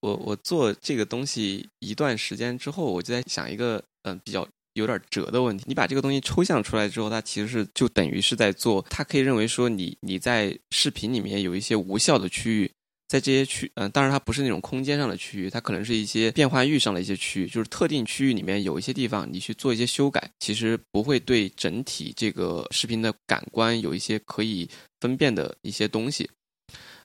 [0.00, 4.46] 我我做这个东西一段时间之后，我就在想一个嗯比较。
[4.74, 12.70] 有点折的问题，你把这个东西抽象出来之后，它其实是就等于是在做，它可以认为说你你在视频里面有一些无效的区域，
[13.08, 24.68] 在这些区，嗯，当然它不是那种空间上的区域，它可能是一些变换域上的一些区域，就是特定区域里面有一些地方你去做一些修改，其实不会对整体这个视频的感官有一些可以
[25.00, 26.28] 分辨的一些东西。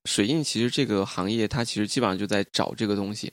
[0.05, 3.31] 水印其实这个行业它其实基本上就在找这个东西。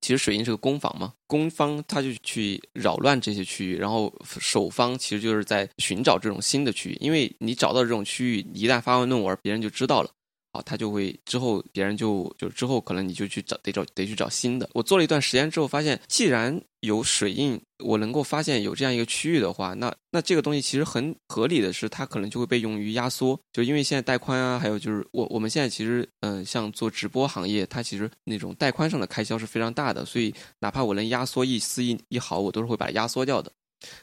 [0.00, 10.10] 其实水印是个攻防嘛，攻方他就去扰乱这些区域，然后守方其实就是在寻找这种新的区域，因为你找到这种区域，你一旦发完论文，别人就知道了。
[10.52, 14.68] 啊，他就会之后别人就就之后可能你就去找得找得去找新的。
[14.74, 23.38] 我做了一段时间之后，发现既然有水印，我能够发现有这样一个区域的话，那那这个东西其实很合理的是，它可能就会被用于压缩。
[23.52, 33.50] 就因为现在带宽啊，还有就是我我们现在其实嗯，像做直播行业，它其实那种带宽上的开销是非常大的，所以哪怕我能压缩一丝一一毫，我都是会把它压缩掉的。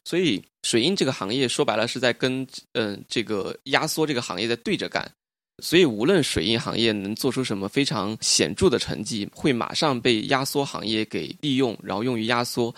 [0.03, 5.09] 所以水印这个行业说白了是在跟嗯这个压缩这个行业在对着干。
[5.63, 12.71] 所以，无论水印行业能做出什么非常显著的成绩，会马上被压缩行业给利用，然后用于压缩。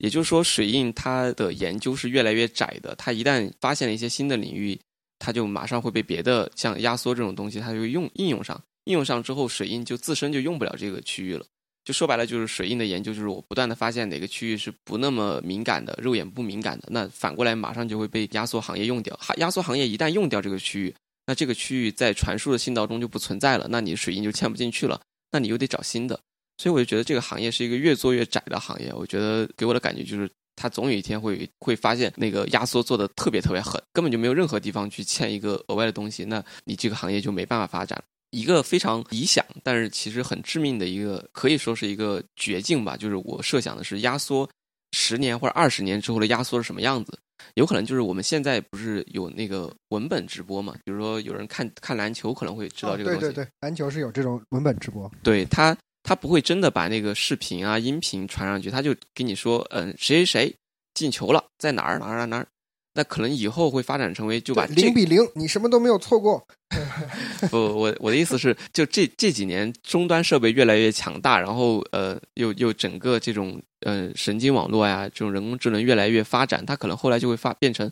[0.00, 2.94] 也就是说，水印它的研究是越来越窄的。
[2.96, 4.78] 它一旦发现了一些新的领域，
[5.18, 8.60] 它就马上会被别的像压缩这种东西，它就用应用上。
[8.84, 11.44] 应用上之后，水印就自身就用不了这个区域了。
[11.84, 19.18] 就说白了，就是水印的研究，就是我不断的发现哪个区域是不那么敏感的，肉眼不敏感的，那反过来马上就会被压缩行业用掉。
[19.36, 20.94] 压缩行业一旦用掉这个区域。
[21.26, 26.18] 那这个区域在传输的信道中就不存在了，那你水印就嵌不进去了，那你又得找新的，
[26.60, 28.92] 所以我就觉得这个行业是一个越做越窄的行业。
[28.92, 37.98] 我觉得给我的感觉就是，它总有一天会会发现那个压缩做的特别特别狠，根本就没有任何地方去欠一个额外的东西，那你这个行业就没办法发展。
[38.30, 44.46] 一个非常理想，但是其实很致命的一个，可以说是一个绝境吧，就是我设想的是压缩
[44.92, 47.18] 十年或者二十年之后的压缩是什么样子。
[47.54, 50.74] 有可能就是我们现在不是有那个文本直播嘛？
[50.84, 53.20] 比如说有人看看篮球，可能会知道这个东西。
[53.20, 55.10] 对对对，篮球是有这种文本直播。
[55.22, 60.54] 对它它不会真的把那个视频啊、音频传上去，他就跟你说，嗯，谁谁谁
[60.94, 62.46] 进球了，在哪儿哪儿哪儿哪儿。
[62.92, 66.44] 那可能以后会发展成为就把零比零，你什么都没有错过。
[67.48, 77.88] 不，我我的意思是，就这这几年终端设备越来越强大，然后呃，又又整个这种呃神经网络呀，这种人工智能越来越发展，它可能后来就会发变成，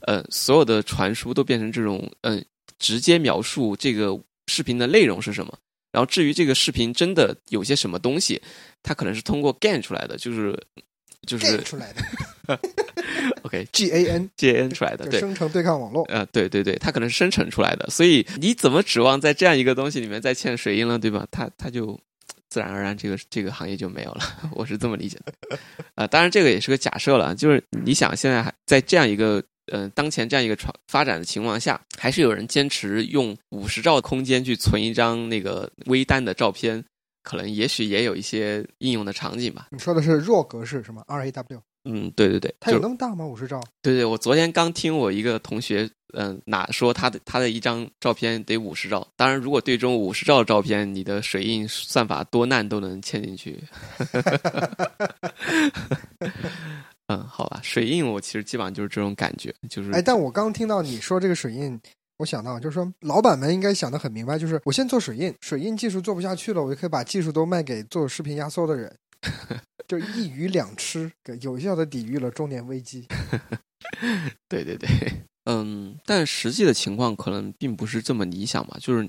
[0.00, 2.44] 呃，所有的传输都变成这种嗯，
[2.80, 5.56] 直接描述这个视频的内容是什么。
[5.92, 8.42] 然后至于这个视频真的有些什么东西，
[8.82, 10.58] 它可能是通过 GAN 出来的，就是
[11.26, 12.02] 就是出来的。
[13.42, 16.04] OK，G A N G A N 出来的，对，生成对抗网络。
[16.08, 21.26] 呃，对对对，它可能是生成出来的，所以你怎么指望在这样一个东西里面再嵌水印了，对吧？
[21.30, 21.98] 它它就
[22.48, 24.22] 自然而然这个这个行业就没有了，
[24.52, 25.58] 我是这么理解的。
[25.94, 36.84] 啊，当然这个也是个假设了，就是你想现在还在这样一个呃当前这样一个传发展的情况下，还是有人坚持用五十兆空间去存一张那个微单的照片，
[37.22, 39.68] 可能也许也有一些应用的场景吧。
[39.70, 41.62] 你说的是弱格式是吗？R A W。
[41.84, 43.26] 嗯，对对对，它有那么大吗？
[43.26, 43.60] 五十兆？
[43.82, 49.04] 对对，我昨天刚听我一个同学，嗯，哪说他的他的一张照片得五十兆。
[49.16, 53.64] 当然，如果对中五十兆的照片，你的水印算法多难都能嵌进去。
[57.12, 61.78] 嗯，好吧，水印我其实基本上就是这种感觉，就是哎，但我刚听到你说这个水印，
[62.16, 68.96] 我想到就是说，老板们应该想的很明白，就是我先做水印，水印技术做不下去了，我就可以把技术都卖给做视频压缩的人。
[69.86, 73.06] 就一鱼两吃，有效的抵御了中年危机。
[74.48, 74.88] 对对对，
[75.44, 78.78] 嗯，但实际的情况可能并不是这么理想嘛。
[78.80, 79.06] 就是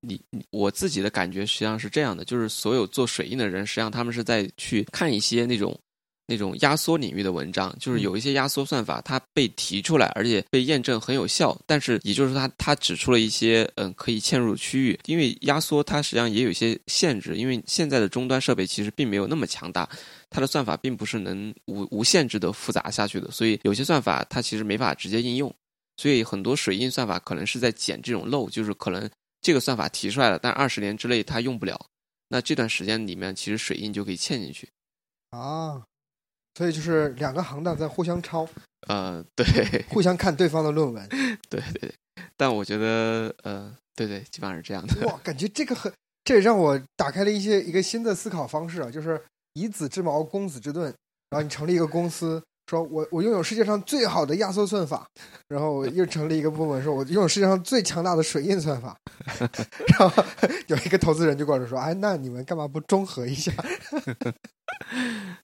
[0.00, 5.78] 你我自己的感觉实际上是这样的，就是所有做水印的人，实际上他们是在去看一些那种。
[6.26, 11.56] 那种压缩领域的文章，就是有一些压缩算法，它被提出来，而且被验证很有效。
[11.66, 14.98] 但是，也就是说，它它指出了一些嗯可以嵌入区域。
[15.06, 19.88] 因为压缩它实际上也有一些限制，因为现在的终端设备其实并没有那么强大，
[20.28, 23.30] 它的算法并不是能无无限制的复杂下去的。
[23.30, 25.54] 所以，有些算法它其实没法直接应用。
[25.96, 29.08] 所以，很多水印算法可能是在捡这种漏，就是可能
[29.40, 31.80] 这个算法提出来了，但二十年之内它用不了。
[32.28, 34.68] 那这段时间里面，其实水印就可以嵌进去
[35.30, 35.82] 啊。
[36.56, 38.48] 所以就是两个行当在互相抄，
[38.88, 41.06] 呃，对，互相看对方的论文，
[41.50, 41.92] 对对。
[42.34, 45.06] 但我觉得，呃，对对，基本上是这样的。
[45.06, 45.92] 哇，感觉这个很，
[46.24, 50.86] 这也让我打开了一些一个新的思考方式啊，就是以子之矛攻子之盾，
[51.28, 52.42] 然后你成立一个公司。
[52.66, 55.06] 说我我拥有世界上最好的压缩算法，
[55.48, 58.96] 然后又成立一个部门，说我拥有世界上最强大的水印算法，
[59.98, 60.24] 然后
[60.66, 63.52] 有一个投资人就过来说：“哎，那你们干嘛不中和一下？”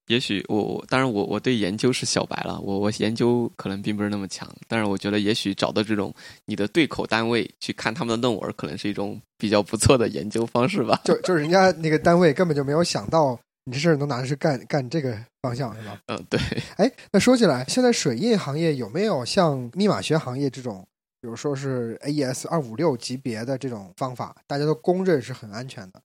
[0.08, 6.12] 也许我我当然我我对研究是小白了，我我研究可能并不是那么强，但是我觉得也许找到这种
[6.46, 11.00] 你的对口单位去看他们的论文，可能是一种比较不错的研究方式吧。
[11.04, 13.38] 就就是人家那个单位根本就没有想到。
[13.64, 16.00] 你这事儿能拿的是干干这个方向是吧？
[16.06, 16.40] 嗯，对。
[16.78, 20.86] 哎，那说起来，现在水印行业有没有像密码学行业这种，
[21.20, 26.00] 比如说是 AES 二五六级别的这种方法，大家都公认是很安全的？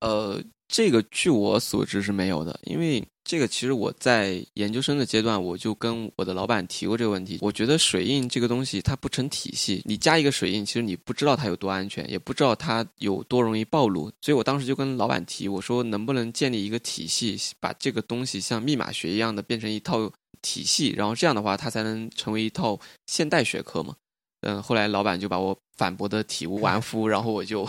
[0.00, 0.42] 呃。
[0.68, 7.38] 这个据我所知是没有的，因为这个其实我在研究生的阶段，我就跟我的老板提过这个问题。
[7.40, 14.10] 我觉得水印这个东西它不成体系，你加一个水印，其实你不知道它有多安全，也不知道它有多容易暴露。
[14.20, 20.10] 所以我当时就跟老板提，我说能不能建立一个体系，把这个东西像密码学一样的变成一套
[20.42, 23.94] 体系，然后这样的话它才能成为一套现代学科嘛？
[24.40, 27.68] 嗯，后来老板就把我反驳的体无完肤，然后我就。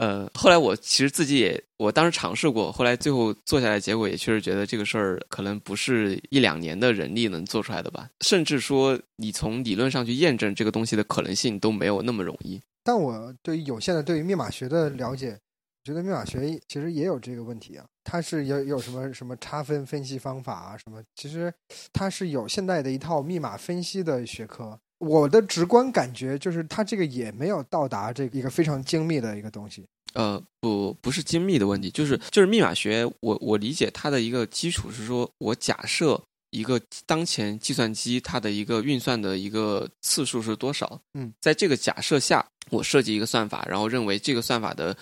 [0.00, 12.58] 呃，后来我其实自己也，我当时尝试过，后来最后做下来，结果也确实觉得这个事儿可能不是一两年的人力能做出来的吧，甚至说你从理论上去验证这个东西的可能性都没有那么容易。
[12.82, 15.38] 但我对于有限的对于密码学的了解，
[15.84, 21.52] 觉得密码学其实也有这个问题啊，它是有有什么什么差分分析方法啊什么，其实
[21.92, 24.80] 它是有现代的一套密码分析的学科。
[25.00, 29.84] 我的直观感觉就是，它这个也没有到达这一个非常精密的一个东西。
[30.12, 33.10] 呃，不，不是精密的问题，就是就是密码学。
[33.20, 36.20] 我我理解它的一个基础是说，我假设
[36.50, 41.00] 一个当前计算机它的一个运算的一个次数是多少。
[41.14, 44.94] 嗯，在这个假设下，我设计一个算法，然后认为这个算法的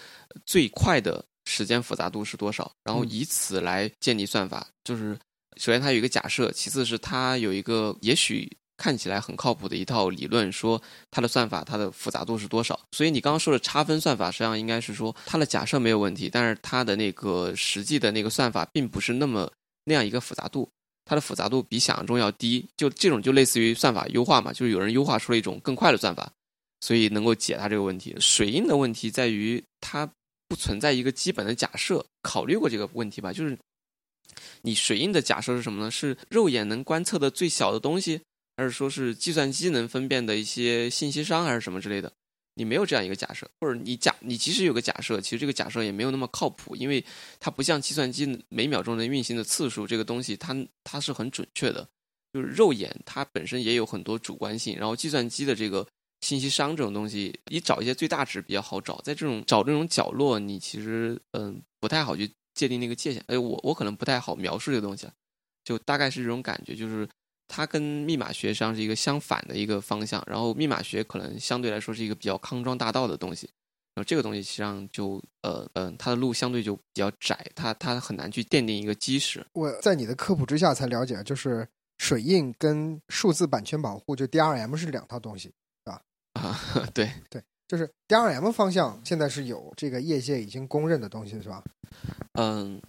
[0.46, 4.64] 最快的时间复杂度是多少，然后以此来建立算法。
[4.84, 5.18] 就是
[5.56, 8.48] 首先它有一个假设，其次是它有一个也许。
[8.78, 12.80] 看起来很靠谱的一套理论，说它的算法它的复杂度是多少？
[12.92, 19.52] 所以你刚刚说的差分算法，实际上应该是说它的假设没有问题，但是它的那个实际的那个算法并不是那么
[19.84, 20.66] 那样一个复杂度，
[21.04, 22.66] 它的复杂度比想象中要低。
[22.76, 26.30] 就这种就类似于算法优化嘛，就是有人优化出了一种更快的算法，
[26.80, 28.16] 所以能够解它这个问题。
[28.20, 30.08] 水印的问题在于它
[30.46, 32.04] 不存在一个基本的假设。
[32.22, 33.32] 考虑过这个问题吧？
[33.32, 33.58] 就是
[34.62, 35.90] 你水印的假设是什么呢？
[35.90, 38.20] 是肉眼能观测的最小的东西，
[38.58, 42.12] 还是说是计算机能分辨的一些信息商，还是什么之类的？
[42.54, 47.04] 你没有这样一个假设，或者你假你即使有个假设，其实这个假设也没有那么靠谱，因为
[47.38, 51.88] 它不像计算机每秒钟的运行的次数这个东西，它它是很准确的。
[52.32, 55.86] 就是肉眼它本身也有很多主观性，然后计算机的这个
[56.20, 63.22] 信息商这种东西，你找一些最大值比较好找，在这种找这种角落，你其实嗯不太好去界定那个界限。
[63.28, 65.06] 哎，我我可能不太好描述这个东西，
[65.62, 67.08] 就大概是这种感觉，就是
[67.48, 73.48] 它跟密码学实际上是一个相反的一个方向，然后密码学可能相对来说是一个比较康庄大道的东西，
[73.94, 79.44] 然后这个东西实际上就呃嗯，它的路相对就比较窄，它它很难去奠定一个基石。
[79.54, 85.48] 我在你的科普之下才了解，就是水印跟数字版权保护就 DRM 是两套东西。
[85.84, 86.02] 是吧
[86.34, 86.60] 啊，
[86.94, 91.64] 对对，就是 DRM 方向现在是有这个业界已经公认的东西，是吧？
[92.34, 92.80] 嗯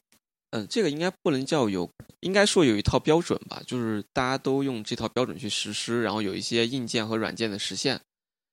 [0.51, 1.89] 嗯，这个应该不能叫有，
[2.21, 7.99] 应该说有一套标准吧，就是大家都用这套标准去实施，然后有一些硬件和软件的实现。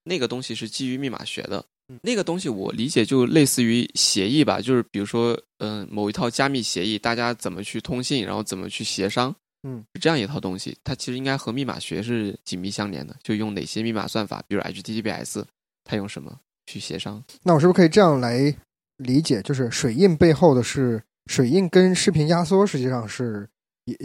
[0.05, 1.65] 那个东西是基于密码学的，
[2.03, 9.35] 那个东西我理解就类似于协议吧，就是比如说，嗯，某一套加密协议，大家怎么去通信，然后怎么去协商。
[9.67, 15.43] 嗯，是这样一套东西，它其实应该和密码学是紧密相连的，就用哪些密码算法，比如 HTTPS，
[15.83, 17.25] 它用什么去协商？
[17.43, 18.55] 那我是不是可以这样来
[18.99, 23.49] 理解，就是水印背后的是水印跟视频压缩实际上是
[23.85, 23.97] 也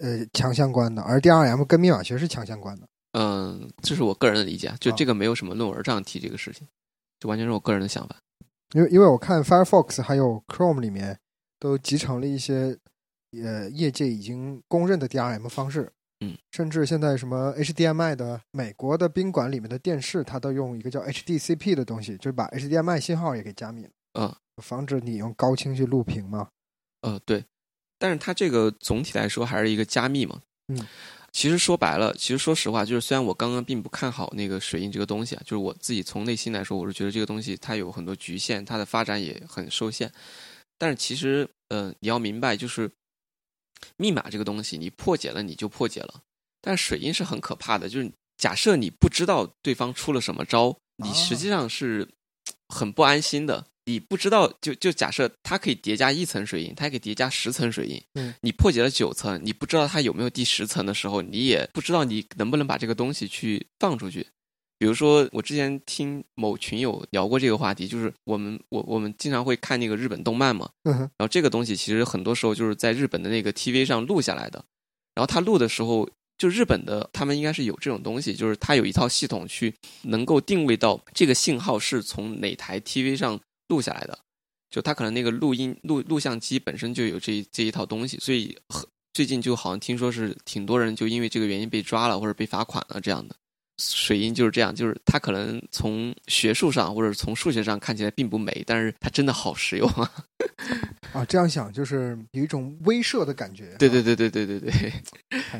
[0.00, 2.88] 呃强相关的，而 DRM 跟密码学是强相关的。
[3.12, 6.66] 嗯，这是我个人的理解，就这个没有什么论文这样提这个事情，
[7.20, 8.16] 就完全是我个人的想法。
[8.74, 11.18] 因为因为我看 Firefox 还有 Chrome 里面
[11.58, 12.76] 都集成了一些。
[13.42, 26.46] 呃，业界已经公认的 DRM 方式，嗯，甚至现在什么 HDMI 的美国的宾馆里面的电视，它都用一个叫 HDCP 的东西，就是把 HDMI 信号也给加密了，嗯，防止你用高清去录屏嘛。
[27.04, 27.44] 呃，对，
[27.98, 30.86] 但是它这个总体来说还是一个加密嘛，嗯，
[31.32, 40.10] 其实说白了，其实说实话，就是虽然我刚刚并不看好那个水印这个东西啊，就是我自己从内心来说，我是觉得这个东西它有很多局限，它的发展也很受限，
[40.78, 42.90] 但是其实，呃，你要明白就是。
[43.98, 46.22] 密码这个东西，你破解了你就破解了，
[46.62, 47.86] 但水印是很可怕的。
[47.86, 52.08] 就是假设你不知道对方出了什么招，你实际上是
[52.68, 53.66] 很不安心的。
[53.86, 58.02] 你不知道，就就假设它可以叠加一层水印，它可以叠加十层水印。
[58.14, 64.26] 嗯，你破解了九层，你不知道它有没有第十层的时候，你也不知道你能不能把这个东西去放出去。
[64.76, 74.62] 比如说，我之前听某群友聊过这个话题，就是我们我我们经常会看那个日本动漫嘛，然后这个东西其实很多时候就是在日本的那个 TV 上录下来的，
[75.14, 79.72] 然后他录的时候，就日本的他们应该是有这种东西，就是它有一套系统去
[80.02, 84.18] 能够定位到这个信号是从哪台 TV 上录下来的，
[84.70, 88.56] 就他可能那个录音录录像机本身就有这这一套东西，所以
[89.12, 93.36] 最近就好像听说是挺多人就因为这个原因被抓了或者被罚款了这样的。
[93.78, 100.10] 水印就是这样，就是它可能从学术上或者从数学上看起来并不美，但是它真的好实用啊！
[101.12, 103.74] 啊，这样想就是有一种威慑的感觉。
[103.78, 104.92] 对对对对对对对，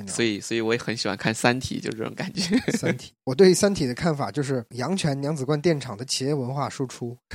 [0.07, 2.57] 所以所以我也很喜欢看《三体》，就是这种感觉。
[2.73, 7.17] 三体，我对《三体》的看法就是阳泉娘子关电厂的企业文化输出。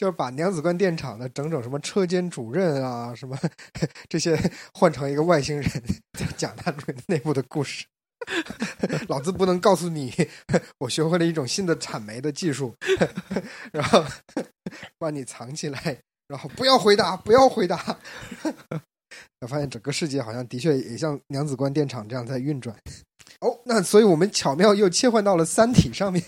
[0.00, 3.38] 就是把娘子关电厂的整整什么车间主任啊，什么
[4.08, 4.34] 这些
[4.72, 5.70] 换成一个外星人，
[6.38, 7.84] 讲他们内部的故事。
[9.08, 10.10] 老子不能告诉你，
[10.78, 12.74] 我学会了一种新的产煤的技术，
[13.72, 14.02] 然后
[14.96, 15.98] 把你藏起来，
[16.28, 17.98] 然后不要回答，不要回答。
[19.42, 22.74] 我发现整个世界好像的确也像娘子关电厂这样在运转。
[23.40, 26.24] 哦，那所以我们巧妙又切换到了《三体》上面。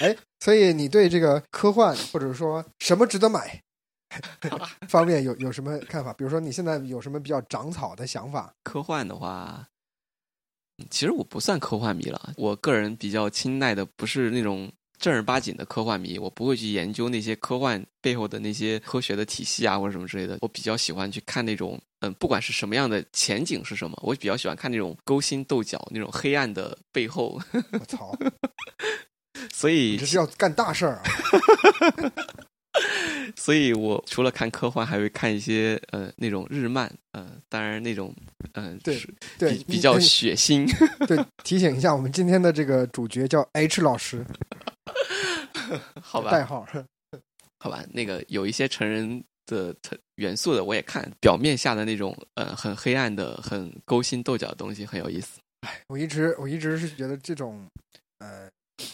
[0.00, 3.62] 哎，所以你对这个科幻或者说什么值得买
[4.88, 6.12] 方面有有什么看法？
[6.14, 8.52] 比如说你现在有什么比较长草的想法？
[8.64, 9.64] 科幻的话，
[10.90, 12.32] 其实我不算科幻迷了。
[12.36, 14.68] 我个人比较青睐的不是那种
[14.98, 20.38] 正儿八经的科幻迷，我不会去研究那些科幻背后的那些科学的体系啊或者什么之类的。
[20.40, 27.40] 我比较喜欢去看那种，嗯，不管是什么样的前景是什么，我比较喜欢看那种勾心斗角、那种黑暗的背后。
[27.70, 28.12] 我操！
[29.52, 31.02] 所以这是要干大事儿啊！
[33.36, 38.14] 所以我除了看科幻，还会看一些呃那种日漫，呃，当然那种
[38.54, 38.98] 嗯，对
[39.38, 40.66] 对，比较血腥。
[41.06, 44.24] 对，提醒一下，我们今天的这个主角叫 H 老师，
[46.00, 46.30] 好吧？
[46.30, 46.66] 代号，
[47.60, 47.84] 好吧？
[47.92, 49.74] 那个有一些成人的
[50.16, 55.38] 元素的我也看，表面下的那种呃很黑暗的、很勾心斗角的东西很有意思。
[55.60, 57.66] 哎，我一直我一直是觉得这种
[58.18, 58.48] 呃。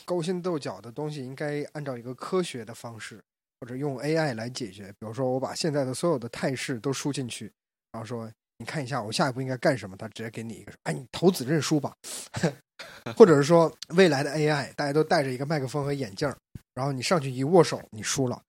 [0.05, 3.22] 勾心斗角的东西应该按照一个科学的方式，
[3.61, 4.89] 或者用 AI 来解决。
[4.99, 7.53] 比如说，我把现在的所有的态势都输进去，
[7.93, 11.93] 然后说你看一下我下一步应该干什么，他直接给你一个，哎，你投子认输吧。
[13.16, 16.32] 或者是说未来的 AI，大家都戴着一个麦克风和眼镜，
[16.74, 18.41] 然后你上去一握手，你输了，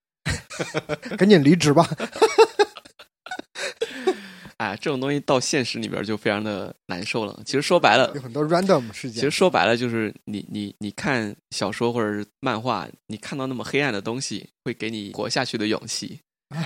[1.17, 1.87] 赶紧离职吧。
[4.59, 7.41] 哎，这种东西到现实里边就非常的难受了。
[7.45, 9.15] 其实说白了，有很多 random 事件。
[9.15, 16.19] 其实说白了，就是你你你看小说或者是漫画，你看到那么黑暗的东西，会给你活下去的勇气。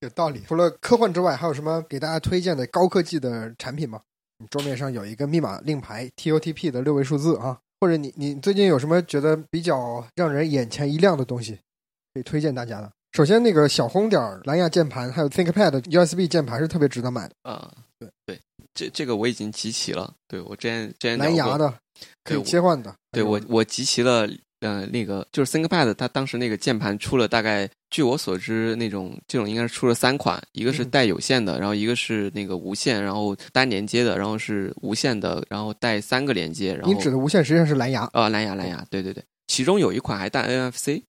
[0.00, 0.42] 有道理。
[0.48, 4.00] 除了科幻之外，还有什么给大家推荐的高科技的产品吗？
[4.38, 11.60] 你桌面上有一个密码令牌 TOTP 的六位数字啊，或者你你最近有什么觉得比较让人眼前一亮的东西，
[12.12, 12.90] 可以推荐大家的？
[13.12, 17.70] 首先，那个小红点蓝牙键盘，还有 ThinkPad USB 键盘是特别值得买的啊。
[17.98, 18.40] 对对，
[18.72, 20.14] 这这个我已经集齐了。
[20.26, 21.72] 对我之前之前蓝牙的
[22.24, 22.94] 可以切换的。
[23.10, 24.26] 对我我集齐了，
[24.60, 36.72] 呃，那个就是 ThinkPad，它当时那个键盘出了大概，据我所知，那种这种应该是出了三款，一个是带有线的，然后一个是那个无线，然后单连接的，然后是无线的，然后带三个连接。
[36.72, 41.02] 然后你指的无线实际上是蓝牙啊，蓝牙蓝牙，对对对，其中有一款还带 NFC，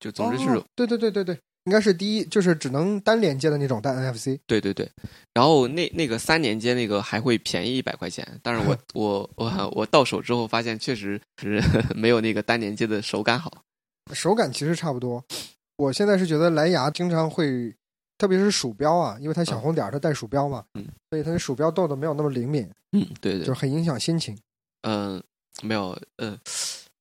[0.00, 1.38] 就总之是对对对对对。
[1.66, 4.38] 应该是第一，就是只能单连接的那种带 NFC。
[4.46, 4.88] 对对对，
[5.34, 11.60] 然后那那个三连接那个还会便宜一百块钱，但是我 我我我到手之后发现确实是
[11.96, 13.64] 没有那个单连接的手感好。
[14.12, 15.24] 手感其实差不多，
[15.76, 17.74] 我现在是觉得蓝牙经常会，
[18.16, 24.38] 特别是鼠标啊，因为它小红点儿它带鼠标嘛，嗯，所以它的鼠标动的没有那么灵敏，嗯，对对，就很影响心情。
[24.82, 25.20] 嗯，
[25.64, 26.38] 没有，嗯。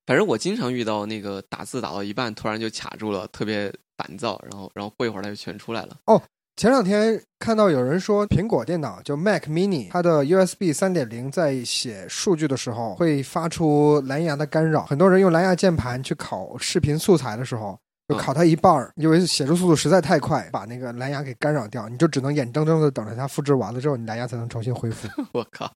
[0.05, 5.97] 反正我经常遇到那个打字打到一半突然就卡住了，特别烦躁，然后然后过一会儿它就全出来了。
[6.05, 6.21] 哦，
[6.55, 17.77] 前两天看到有人说苹果电脑就 Mac Mini 它的 USB 三点零在写数据的时候会发出蓝牙的干扰，很多人用蓝牙键盘去拷视频素材的时候。
[18.07, 25.07] 就考它一半儿，因为写入速度实在太快，把那个蓝牙给干扰掉，你就只能眼睁睁的等着它复制完了之后，你蓝牙才能重新恢复。
[25.33, 25.73] 我靠，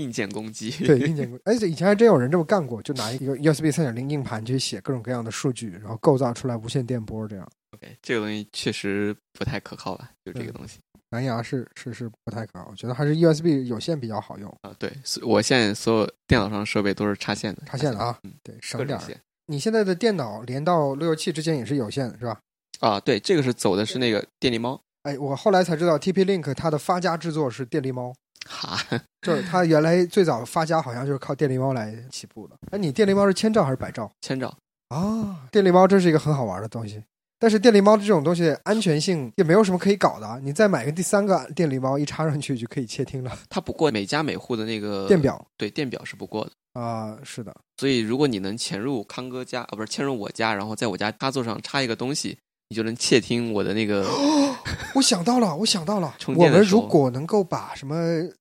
[0.00, 0.70] 硬件攻击！
[0.84, 1.42] 对，硬件攻击。
[1.44, 7.48] 而且以前还真有人这么干过，就拿一个 USB 三点零硬盘去写各种各样的数据，然后构造出来无线电波这样。
[7.72, 10.10] OK，这个东西确实不太可靠吧？
[10.24, 10.78] 就这个东西，
[11.10, 14.74] 蓝牙是是是不太可靠，我觉得还是 USB 有线比较好用啊。
[14.78, 14.92] 对，
[15.22, 18.18] 我现在所有电脑上设备都是插线的，插线的啊。
[18.24, 19.04] 嗯，对，省点儿。
[19.46, 22.40] 你现在的电脑连到路由器之间也是有线的，是吧？
[22.80, 24.80] 啊，对，这个是走的是那个电力猫。
[25.02, 28.14] 哎，我后来才知道，TP Link 它的发家制作是电力猫。
[28.48, 28.78] 哈，
[29.22, 32.56] 就是他原来最早发家好像就是靠电力猫来起步的。
[32.70, 34.10] 哎，你电力猫是千兆还是百兆？
[34.20, 34.56] 千兆。
[34.88, 37.02] 啊，电力猫真是一个很好玩的东西。
[37.38, 40.40] 但是电力猫这种东西安全性也没有什么可以搞的。
[40.42, 43.38] 你再买个第三个电力猫，一插上去就可以窃听了。
[43.48, 46.50] 它不过每家每户的那个电表，对，电表是不过的。
[46.78, 52.38] 啊，是的，所以如果你能潜入康哥家，啊，不是潜入我家，然后在我家插座上插一个东西，
[52.70, 54.08] 你就能窃听我的那个。
[54.94, 57.94] 我想到了，我想到了， 我们如果能够把什么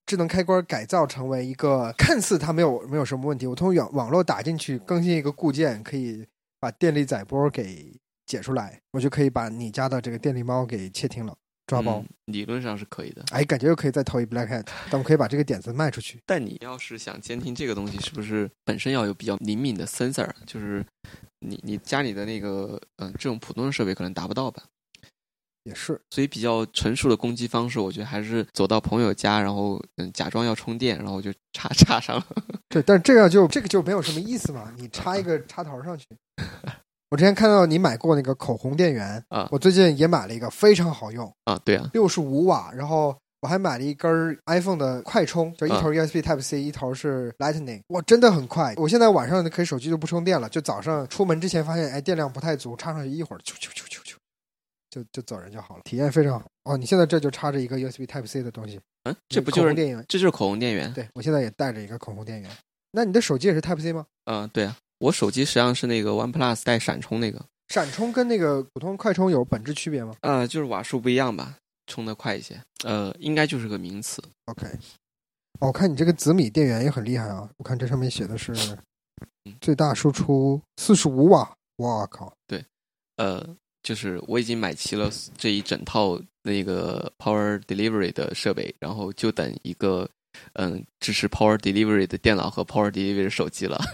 [0.06, 6.26] 智能开关改造成为一个看似它没有没有什么问题，我通过网网络打进去更新一个固件，可以
[6.60, 7.92] 把电力载波给
[8.26, 11.36] 解出来，我就可以把你家的这个电力猫给窃听了。
[11.68, 16.20] 抓包理论上是可以的，哎，感觉又可以再投一 Black Hat，咱们可以把这个点子卖出去。
[16.26, 20.28] 但你要是想监听这个东西，是不是本身要有比较灵敏的 sensor？
[20.48, 20.84] 就是
[21.40, 24.64] 你你家里的那个嗯，这种普通的设备可能达不到吧？
[25.64, 32.26] 也是，所以比较成熟的攻击方式，我觉得还是走到朋友家，然后嗯，假装要充电，然后就插 插上了。
[32.70, 34.74] 对，但是这样就这个就没有什么意思嘛？
[34.78, 36.06] 你插一个 插头上去。
[37.12, 41.60] 我之前看到你买过那个口红电源啊，我最近也买了一个，非常好用啊。
[41.66, 48.74] 对啊，六十五瓦，然后我还买了一根 iPhone 的快充，就一头 USB Type C，一头是 Lightning，哇，真的很快。
[48.78, 54.16] 我现在晚上可以手机就不充电了，就早上出门之前发现，哎，电量不太足，插上去一会儿，啾啾啾啾啾，
[54.90, 56.46] 就就走人就好了，体验非常好。
[56.66, 60.04] 哦，你现在这就插着一个 USB Type C 的东西，嗯，这不就是电源？
[60.08, 60.92] 这就是口红电源。
[60.94, 62.52] 对我现在也带着一个口红电源。
[62.92, 64.06] 那你的手机也是 Type C 吗？
[64.26, 67.40] 嗯，对啊，我手机实际上是那个 One Plus 带闪充那个。
[67.70, 70.16] 闪充跟那个普通快充有本质区别吗？
[70.22, 71.56] 呃，就是瓦数不一样吧，
[71.90, 72.58] 充的快一些。
[72.86, 74.24] 呃，应该就是个名词。
[74.46, 74.66] OK，
[75.60, 77.50] 哦，我看你这个紫米电源也很厉害啊！
[77.58, 78.56] 我看这上面写的是
[79.60, 81.54] 最大输出四十五瓦。
[81.78, 82.34] 哇靠！
[82.48, 82.64] 对，
[83.18, 83.46] 呃，
[83.84, 90.10] 就是我已经买齐了这一整套那个 Power Delivery 的设备，然后就等一个
[90.54, 93.80] 嗯支持 Power Delivery 的电脑和 Power Delivery 的手机了。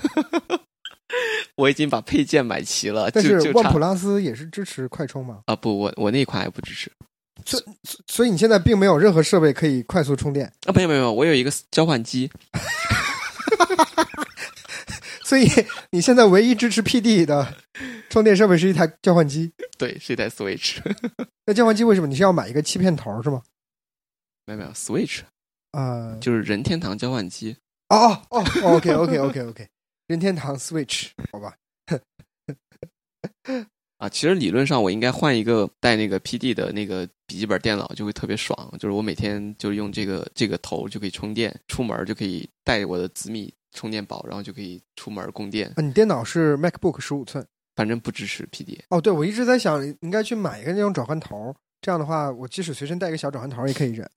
[1.57, 5.43] 我已经把配件买齐了，但是万普拉斯也是支持快充吗？
[5.45, 6.91] 啊不，我我那款还不支持，
[7.45, 7.61] 所
[8.07, 10.73] 所以你现在并没有任何设备可以快速充电啊？
[10.73, 12.29] 没有没有，我有一个交换机，
[15.23, 15.47] 所以
[15.91, 17.55] 你现在唯一支持 PD 的
[18.09, 19.51] 充电设备是一台交换机。
[19.77, 20.77] 对，是一台 Switch。
[21.45, 23.43] 那交换机为什么你是要买一个欺骗头是吗？
[24.45, 25.21] 没有没有 Switch，
[25.71, 27.57] 呃，就是任天堂交换机。
[27.89, 29.67] 哦哦哦，OK OK OK OK，
[30.07, 31.55] 任天堂 Switch，好吧。
[34.05, 38.55] 啊，其实理论上我应该换一个带那个 PD 的那个笔记本电脑，就会特别爽。
[38.73, 45.67] 就是我每天就是用这个这个头就可以充电，出门就可以带我的紫米充电宝，然后就可以出门供电。
[45.75, 47.43] 啊，你电脑是 MacBook 十五寸？
[47.75, 48.77] 反正不支持 PD。
[48.89, 54.07] 哦，对，我一直在想应该去买一个那种转换头，这样的话，我即使随身带一个小转换头也可以忍。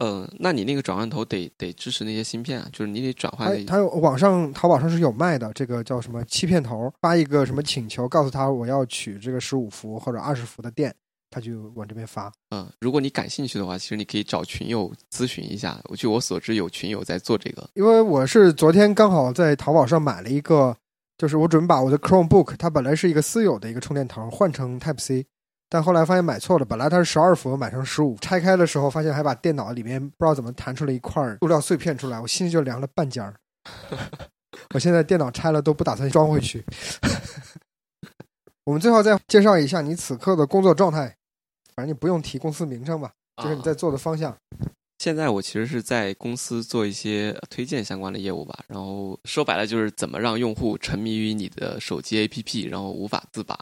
[0.00, 3.64] 呃，那你那个转换头得得支持那些芯片啊，就是你得转换。
[3.66, 10.94] 它有网上淘宝上是有卖的，这个叫什么欺骗头，发一个什么请求，告诉他我要取这个十五伏或者二十伏的电，
[11.28, 12.32] 他就往这边发。
[12.50, 15.78] 嗯，如果你感兴趣的话，其实你可以找群友咨询一下。
[15.84, 17.68] 我据我所知，有群友在做这个。
[17.74, 20.74] 因为我是昨天刚好在淘宝上买了一个，
[21.18, 25.26] 就是我准备把我的 Chromebook，它本来是一个私有的一个充电头，换成 Type C。
[25.72, 28.16] 但后来发现买错了，本来它是十二伏，买成十五。
[28.16, 33.32] 拆开的时候发现还把电脑里面不知道怎么弹出了一块塑料碎片出来，我心里就凉了半截儿。
[34.74, 36.64] 我现在电脑拆了都不打算装回去。
[38.66, 41.14] 我们最后再介绍一下你此刻的工作状态，
[41.76, 44.36] 反正你不用提公司名称吧，就是你在做的方向。
[45.00, 53.56] 现在我其实是在公司做一些推荐相关的业务吧，然后说白了就是怎么让用户沉迷于你的手机 APP，然后无法自拔，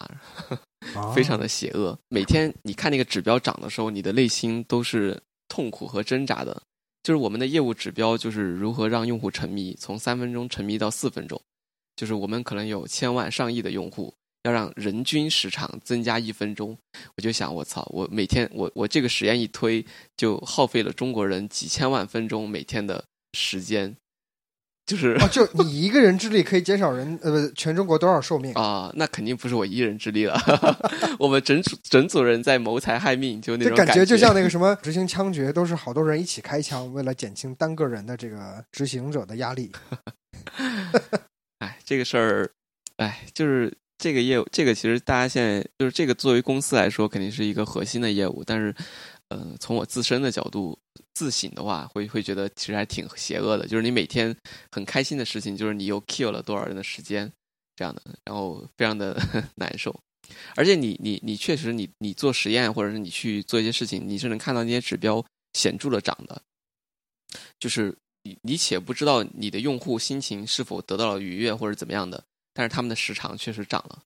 [1.15, 1.97] 非常的邪恶。
[2.09, 5.17] 每天你看那个指标涨的时候，你的内心都是
[5.49, 6.61] 痛苦和挣扎的。
[7.05, 11.41] 就是我们的业务指标就是如何让用户沉迷，从三分钟沉迷到四分钟。
[11.95, 14.13] 就是我们可能有千万上亿的用户。
[14.45, 16.79] 要让人均时长增加一分钟，
[17.17, 19.85] 我就想，我操，我每天我我这个实验一推，
[20.17, 23.97] 就耗费了中国人几千万分钟每天的时间，
[24.87, 28.91] 就是哦，就你一个人之力可以减少人呃全中国多少寿命啊？
[28.95, 30.41] 那肯定不是我一人之力了，
[31.19, 39.73] 我们整组整组人在谋财害命，就那种感觉，就像那个什么执行枪决，都是好多人一起开枪，为了减轻单个人的这个执行者的压力。
[41.59, 42.51] 哎，这个事儿，
[42.99, 43.77] 哎，就是。
[43.99, 48.45] 这个业务，这个其实大家现在就是这个作为公司来说，肯定是一个核心的业务。
[48.45, 48.73] 但是，
[49.29, 50.79] 呃，从我自身的角度
[51.15, 53.67] 自省的话，会会觉得其实还挺邪恶的。
[53.67, 54.35] 就是你每天
[54.71, 57.31] 很开心的事情，就是你又 kill 了多少人的时间，
[57.75, 59.21] 这样的，然后非常的
[59.57, 59.95] 难受。
[60.55, 65.25] 而且你你你确实你你做实验或者是你去做一些事情，你是能看到那些指标
[65.55, 66.41] 显著的涨的。
[67.59, 67.93] 就是
[68.23, 72.23] 你你且不知道你的用户心情是否得到了愉悦或者怎么样的。
[72.59, 74.01] 但是他们的时长确实涨了。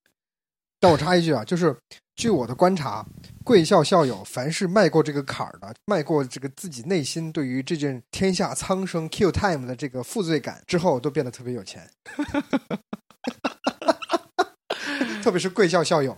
[0.78, 1.74] 但我插一句啊，就是
[2.16, 3.02] 据我的观察，
[3.42, 11.88] 贵校校友凡是迈过这个坎儿的，迈过这个自己内心对于这件天下苍生 Q time 的这个负罪感之后，都变得特别有钱。
[15.22, 16.14] 特别是贵校校友，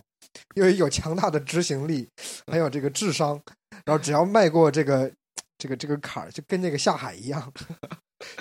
[0.56, 2.08] 因为有强大的执行力，
[2.50, 3.40] 还有这个智商，
[3.84, 5.08] 然后只要迈过这个
[5.56, 7.52] 这个这个坎儿，就跟那个下海一样。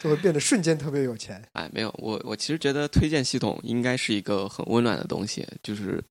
[0.01, 1.43] 就会变得瞬间特别有钱。
[1.53, 5.47] 哎，没有，我我其实觉得推荐系统应该是一个很温暖的东西。
[5.61, 6.03] 就是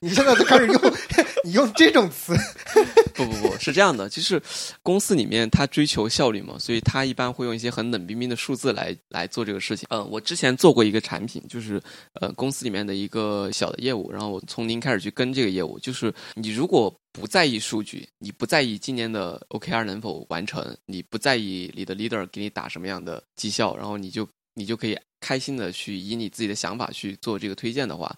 [0.00, 0.80] 你现在就开始用
[1.44, 2.34] 你用这种词？
[3.14, 4.42] 不不不是这样的，就是
[4.82, 9.86] 公司里面他追求效率嘛，所以他一般会用一些很冷冰冰的数字来来做这个事情。
[9.90, 11.80] 嗯，我之前做过一个产品，就是
[12.20, 16.94] 呃公司里面的一个小的业务，然后我从零开始去跟这个业务，就是你如果。
[17.16, 28.12] 不在意数据，你不在意今年的 OKR 能否完成，你不在意你的 leader 给你打什么样的绩效，然后你就你就可以开心的去以你自己的想法去做这个推荐的话，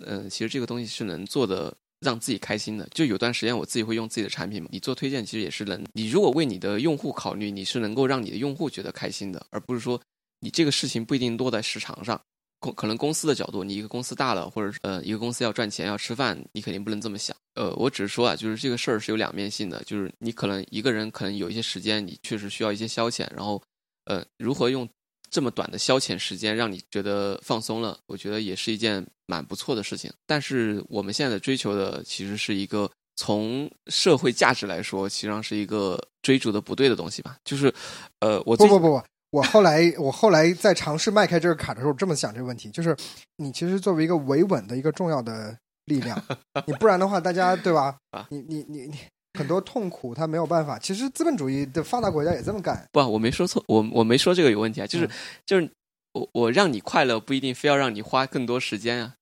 [0.00, 2.86] 嗯，其实这个东西是能做的让自己开心的。
[2.92, 10.00] 就有段时间我自己会用自己的产品嘛，你做推荐其实也是能，你如果为你的用户考虑，你是能够让你的用户觉得开心的，而不是说
[10.40, 12.20] 你这个事情不一定落在市场上。
[12.58, 17.36] 公可能公司的角度，你一个公司大了，或者呃一个公司要赚钱要吃饭，你肯定不能这么想。
[17.54, 23.62] 呃，我只是说啊，就是这个事儿是有两面性的，就是你可能一个人可能有一些时间，你确实需要一些消遣，然后
[24.06, 24.88] 呃如何用
[25.30, 30.12] 这么短的消遣时间让你觉得放松了，我觉得也是一件蛮不错的事情。
[30.26, 37.36] 但是我们现在的追求的其实是一个从社会价值来说，其实际上是一个追逐的不对的东西吧。
[37.44, 37.72] 就是
[38.20, 39.02] 呃，我不不不不。
[39.30, 42.96] 我后来，我后来在尝试迈开这个坎的时候，这么想这个问题，就是
[43.36, 46.22] 你其实作为一个维稳的一个重要的力量，
[46.66, 47.98] 你不然的话，大家对吧？
[48.30, 48.96] 你你你你
[49.36, 50.78] 很多痛苦，他没有办法。
[50.78, 52.88] 其实资本主义的发达国家也这么干。
[52.90, 55.08] 不，我没说错，我我没说这个有问题啊，就是
[55.44, 55.70] 就是
[56.12, 59.14] 我我让你快乐，不一定非要让你花更多时间啊，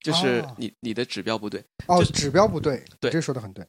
[0.00, 1.64] 就是你你的指标不对。
[1.88, 3.66] 哦，指标不对，对，这说的很对。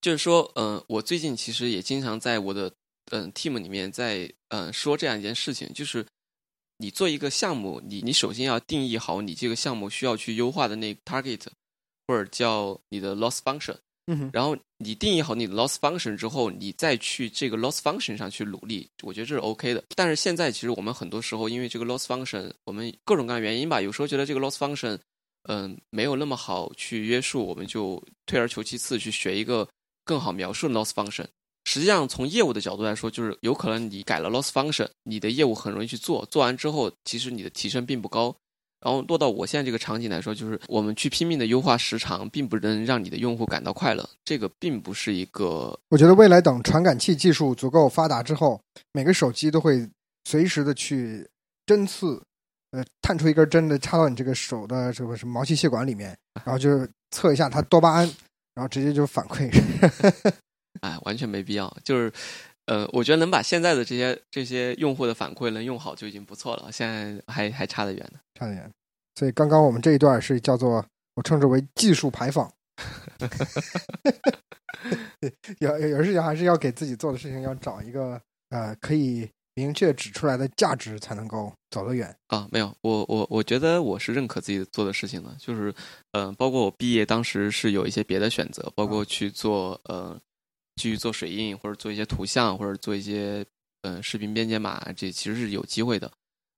[0.00, 2.72] 就是说，嗯，我最近其实也经常在我的。
[3.12, 6.06] 嗯，team 里面在嗯说这样一件事情，就是
[6.76, 11.40] 你做一个项目，你你首先要定义好你这个项目需要去优化的那个 target，
[12.06, 13.74] 或者叫你的 loss function。
[14.12, 19.84] 嗯，然后你定义好你的 loss function 之后，你再去这个 loss function 上去努力，我觉得这是 OK 的。
[19.94, 24.98] 但是现在其实我们很多时候因为这个 loss function，我们各种各样原因吧，有时候觉得这个 loss function，
[25.44, 29.68] 嗯，没有那么好去约束，我们就退而求其次去学一个
[30.04, 31.26] 更好描述的 loss function。
[31.64, 38.34] 实际上，从业务的角度来说，就是有可能你改了 loss function，你的业务很容易去做，做完之后，其实你的提升并不高。
[38.80, 44.08] 然后落到我现在这个场景来说，就是我们去拼命的优化时长，并不能让你的用户感到快乐。
[44.24, 48.60] 这个并不是一个，我觉得未来等传感器技术足够发达之后，
[48.92, 49.86] 每个手机都会
[50.24, 51.28] 随时的去
[51.66, 52.22] 针刺，
[52.70, 58.06] 呃，探出一根针的插到你这个手的这个什么毛细血管里面，然后就测一下它多巴胺，
[58.54, 59.50] 然后直接就反馈。
[60.80, 61.76] 哎，完全没必要。
[61.84, 62.12] 就是，
[62.70, 66.70] 呃，我觉得能把现在的这些这些用户的反馈能用好就已经不错了。
[66.70, 68.70] 现在还还差得远呢，差得远。
[69.16, 72.48] 所以刚刚我们这一段是叫做我称之为技术排坊。
[75.58, 82.46] 有有事情还是要给自己做的事情要找一个呃可以明确指出来的价值，才能够走得远啊。
[82.52, 85.74] 没有，我我我觉得我是认可自己做的事情的，就是
[86.12, 90.16] 嗯，包括我毕业当时是有一些别的选择，包括去做呃。
[90.80, 93.44] 继续做水印，或者做一些图像，或者做一些
[93.82, 96.10] 嗯视频编解码，这其实是有机会的。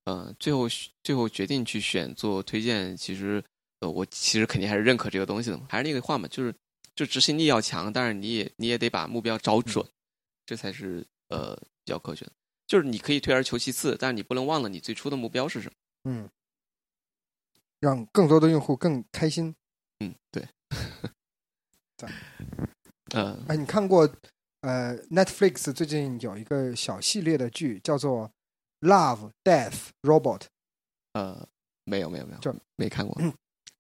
[0.05, 0.69] 嗯，最后
[1.03, 3.43] 最后决定去选做推荐，其实
[3.81, 5.67] 呃我其实肯定还是认可这个东西的嘛。
[5.69, 6.55] 还是那个话嘛，就是
[6.95, 9.85] 就执行力要强，但是你也你也得把目标找准，
[10.47, 12.33] 这才是呃比较科学的。
[12.69, 15.75] 就是你可以退而求其次，但是你不能忘了你最初的目标是什么。
[16.05, 16.31] 嗯，
[17.81, 19.53] 让更多的用户更开心。
[19.99, 20.47] 嗯，对。
[23.13, 23.21] 在。
[23.21, 24.09] 嗯，哎，你看过
[24.63, 28.31] 呃，Netflix 最近有一个小系列的剧叫做
[28.89, 30.39] 《Love Death Robot》。
[31.13, 31.47] 呃，
[31.85, 33.15] 没有没有没有，就没看过。
[33.21, 33.33] 嗯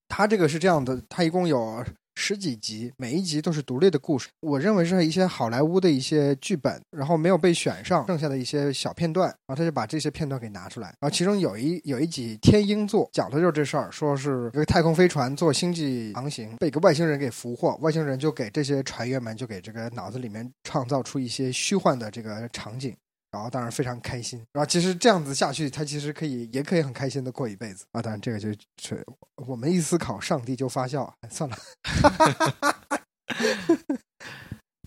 [0.09, 1.83] 它这个是这样的，它一共有。
[2.25, 4.29] 十几集，每一集都是独立的故事。
[4.43, 10.87] 我认为是一些好莱坞的一些剧本，然后没有被选上，剩下的一些小片段，然后他就把这些片段给拿出来。
[11.01, 22.95] 然后其中有一有一集《天鹰座》，讲的就是这事儿，说是一个太空飞船做星际航行，被一个外星人给俘获，外星人就给这些船员们就给这个脑子里面创造出一些虚幻的这个场景。
[23.33, 28.03] 然后当然非常开心，然后其实这样子下去，他其实可以也可以很开心的过一辈子啊。
[28.03, 29.03] 当然这个就是
[29.47, 31.57] 我们一思考，上帝就发笑，算了。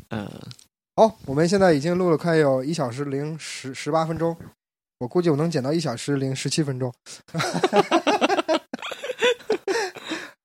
[0.09, 0.29] 嗯，
[0.95, 4.37] 好，我们现在已经录了快有一小时零十十八分钟，
[4.99, 6.93] 我估计我能剪到一小时零十七分钟。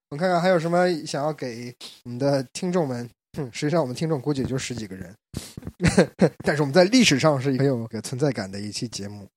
[0.09, 1.73] 我看看还有什么想要给
[2.03, 3.07] 我们的听众们。
[3.37, 5.15] 嗯，实际上我们听众估计也就十几个人，
[6.43, 9.27] 但是我们在历史上是很有存在感的一期节目。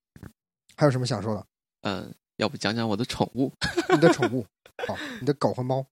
[0.77, 1.47] 还有什么想说的？
[1.83, 3.53] 嗯，要不讲讲我的宠物？
[3.91, 4.45] 你的宠物？
[4.89, 5.87] 好，你的狗和猫。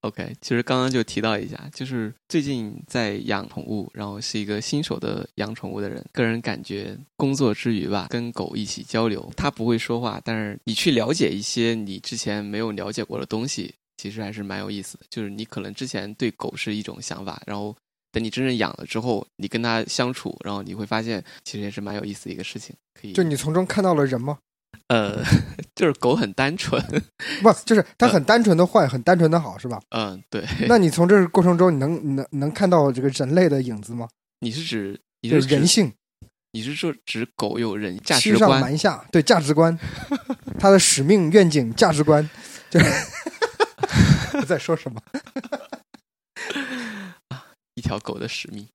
[0.00, 6.04] OK，其实刚刚就提到一下，就是最近在养宠物，然后是一个新手的养宠物的人。
[6.12, 13.74] 个人感觉，工作之余吧，跟狗一起交流，它不会说话，但是你去了解一些你之前没有了解过的东西。
[13.96, 17.74] 其实还是蛮有意思的，就是你可能之前对狗是一种想法，然后
[18.12, 22.74] 等你真正养了之后，你跟它相处，然后你会发现，其实也是蛮有意思的一个事情。
[22.94, 24.38] 可以，就你从中看到了人吗？
[24.88, 25.22] 呃，
[25.74, 26.80] 就是狗很单纯，
[27.42, 29.80] 不，就是它很单纯的坏，很单纯的好，是吧？
[29.90, 30.44] 嗯，对。
[30.68, 34.08] 那你 从这个过程中，你能能能看到这个人类的影子吗？
[34.40, 35.92] 你是指你是人性？
[36.52, 38.38] 你是说指狗有人价值观？
[38.38, 39.76] 欺上瞒下，对价值观，
[40.58, 42.28] 它的使命、愿景、价值观，
[44.40, 44.46] 就。
[44.46, 45.00] 在说什么？
[47.28, 48.66] 啊， 一条狗的使命。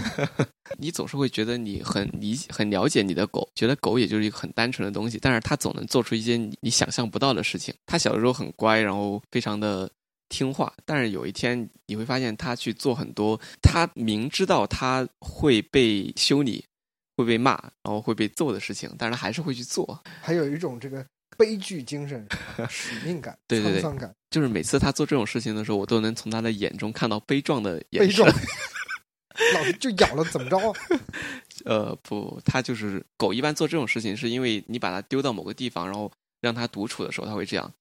[0.78, 7.74] 你总是会觉得你很理很了解你的狗，觉得狗也就是一个很单纯的东西，但是它总能做出一些你你想象不到的事情。
[7.84, 9.90] 它小的时候很乖，然后非常的
[10.28, 16.64] 听话，但是有一天你会发现它去做很多，它明知道它会被修理、
[17.16, 20.00] 会被骂，然后会被揍的事情，但是它还是会去做。
[20.22, 21.04] 还有一种这个。
[21.36, 22.26] 悲剧精神、
[22.68, 28.24] 使命感、沧桑感，就是每次他做这种事情的时候，我都能从他的眼中看到悲壮的眼神。
[29.54, 30.58] 老子就咬了，怎么着？
[31.64, 33.32] 呃，不，他就是狗。
[33.32, 36.12] 一般做这种事情，是因为你把它丢到某个地方，然后
[36.42, 37.72] 让它独处的时候，它会这样。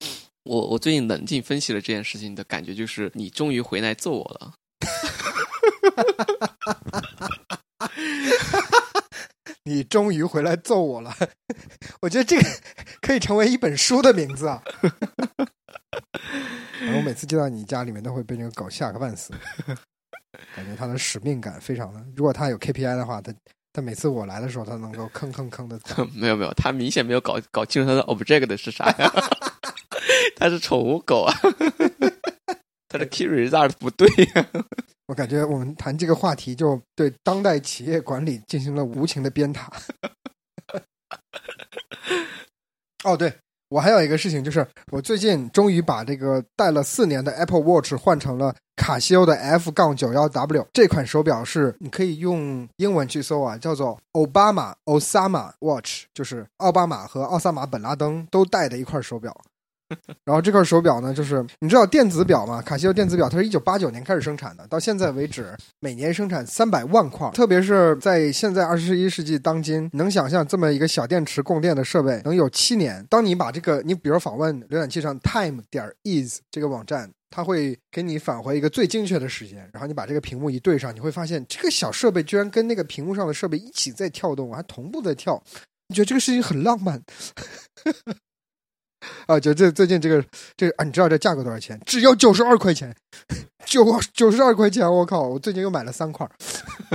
[0.44, 4.54] 我我最近冷静分析了这件事情的感觉，就是你终于回来揍我了。
[9.64, 11.16] 你终于回来揍我了，
[12.02, 12.44] 我觉得这个
[13.02, 14.62] 可以成为一本书的名字啊！
[16.96, 19.34] 我每次见到你家里面，都会被这个狗吓个半死，
[20.56, 22.04] 感觉它的使命感非常的。
[22.16, 23.32] 如果它有 KPI 的话，它
[23.74, 25.80] 它每次我来的时候，它能够吭吭吭的。
[26.16, 29.14] 没有没有，它明显没有搞搞清楚它的 object 是啥呀？
[30.36, 31.34] 它是宠物狗啊，
[32.90, 34.48] 它的 key result 不对呀、
[35.12, 39.68] 我感觉我们谈这个话题，就对当代企业管理进行了无情的鞭挞。
[43.04, 43.34] 哦，对，
[43.68, 59.36] 我还有一个事情，就是我最近终于把这个戴了四年的 Apple Watch 换成了卡西欧的 F 杠九幺 W 这款手表是你可以用英文去搜啊，叫做 Obama Osama Watch，就是奥巴马和奥萨马本拉登都戴的一块手表。
[60.26, 62.62] 然后这块手表呢，就是你知道电子表吗？
[62.62, 67.30] 卡西欧电子表它是一九八九年开始生产的，到现在为止每年生产三百万块。
[67.32, 73.06] 特别是在现在二十一世纪当今，能想象这么一个小电池供电的设备能有七年。
[73.10, 77.10] 当你把这个，你比如访问浏览器上 time 点 is 这个网站。
[77.34, 85.42] 它会给你返回一个最精确的时间，然后你把这个屏幕一对上，你会发现这个小设备居然跟那个屏幕上的设备一起在跳动，还同步在跳。
[85.88, 87.02] 你觉得这个事情很浪漫？
[89.28, 90.24] 啊，就这最近这个
[90.56, 91.80] 这个啊，你知道这价格多少钱？
[91.86, 92.96] 只要九十二块钱，
[93.66, 94.90] 九九十二块钱！
[94.92, 96.30] 我靠，我最近又买了三块，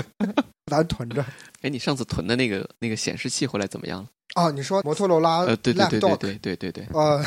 [0.66, 1.24] 打算囤着。
[1.62, 4.08] 哎，你上次囤的那个那个显示器回来怎么样了？
[4.34, 7.24] 哦，你说摩托罗拉呃，对对对对对对对对，呃，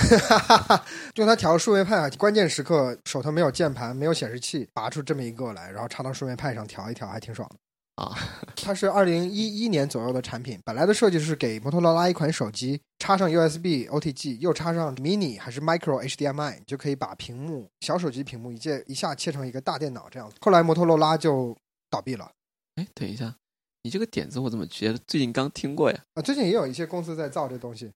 [1.15, 7.55] 用它调数位派啊，关键时刻手头没有键盘，没有显示器，拔出这么一个来，然后插到数位派上调一调，还挺爽的。
[8.03, 8.15] 啊，
[8.55, 20.35] 它是二零一一年左右的产品，本来的设计是给摩托罗拉一款手机插上 USB OTG，又插上 mini 还是 micro HDMI，你就可以把屏幕小手机屏幕一键一下切成一个大电脑这样子。
[20.41, 21.55] 后来摩托罗拉就
[21.89, 22.29] 倒闭了
[22.75, 23.33] 哎，等一下，
[23.83, 25.99] 你这个点子我怎么觉得最近刚听过呀？
[26.13, 27.89] 啊，最近也有一些公司在造这东西，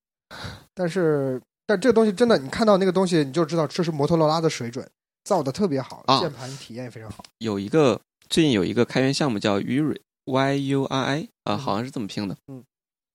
[0.74, 4.90] 但是但这个东西真的，你看到那个东西你就知道这是摩托罗拉的水准，
[5.26, 7.24] 造的特别好，啊键盘体验也非常好。
[7.40, 8.00] 有一个
[8.30, 12.38] 最近有一个开源项目叫 Uri Y U R I 啊、嗯好像是这么拼的。
[12.48, 12.64] 嗯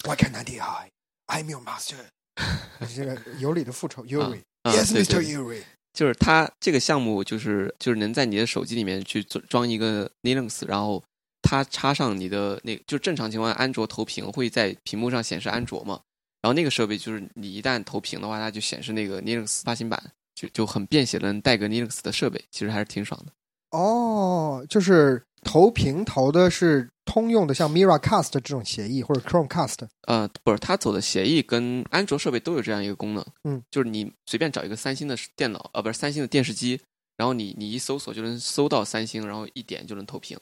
[0.05, 0.91] Why can't I die?
[1.29, 1.97] I'm your master。
[2.95, 4.41] 这个有理的复仇，Yuri。
[4.63, 5.15] 啊 Yes, 对 Mr.
[5.15, 5.63] 对 Yuri。
[5.95, 11.03] 就是它这个项目就是就是能在你的手机里面去装装一个 Linux，然后
[11.43, 16.01] 它插上你的那就正常情况下安卓投屏会在屏幕上显示安卓嘛，
[16.41, 20.01] 然后那个设备就是你一旦投屏的话，它就显示那个 Linux 发行版，
[20.37, 23.33] 就就很便携的能带个 Linux 的设备，其实还是挺爽的。
[23.77, 29.89] 哦，就是投屏投的是通用的，像 Miracast 这种协议或者 Chromecast。
[30.03, 36.79] 呃，不是，它走的协议跟安卓设备都有这样一个功能，嗯，就是你随便找一个三星的电脑，呃，不是三星的电视机，
[37.17, 40.39] 然后你你一搜索就能搜到三星，然后一点就能投屏。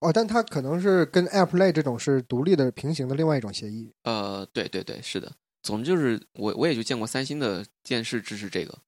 [0.00, 3.92] 哦，但它可能是跟 AirPlay 这种是独立的平行的另外一种协议。
[4.04, 5.30] 呃，对对对，是的。
[5.62, 8.78] 总之就是我我也就见过三星的电视支持这个，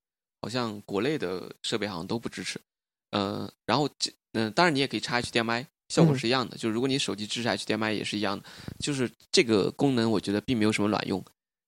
[0.40, 2.58] 好像国内的设备好像都不支持。
[3.10, 6.56] 呃，然后这嗯、当然你也可以插 HDMI，效果嗯是一样的。
[6.56, 8.44] 就是如果你手机支持 HDMI 也是一样的。
[8.78, 11.22] 就是这个功能，我觉得并没有什么卵用。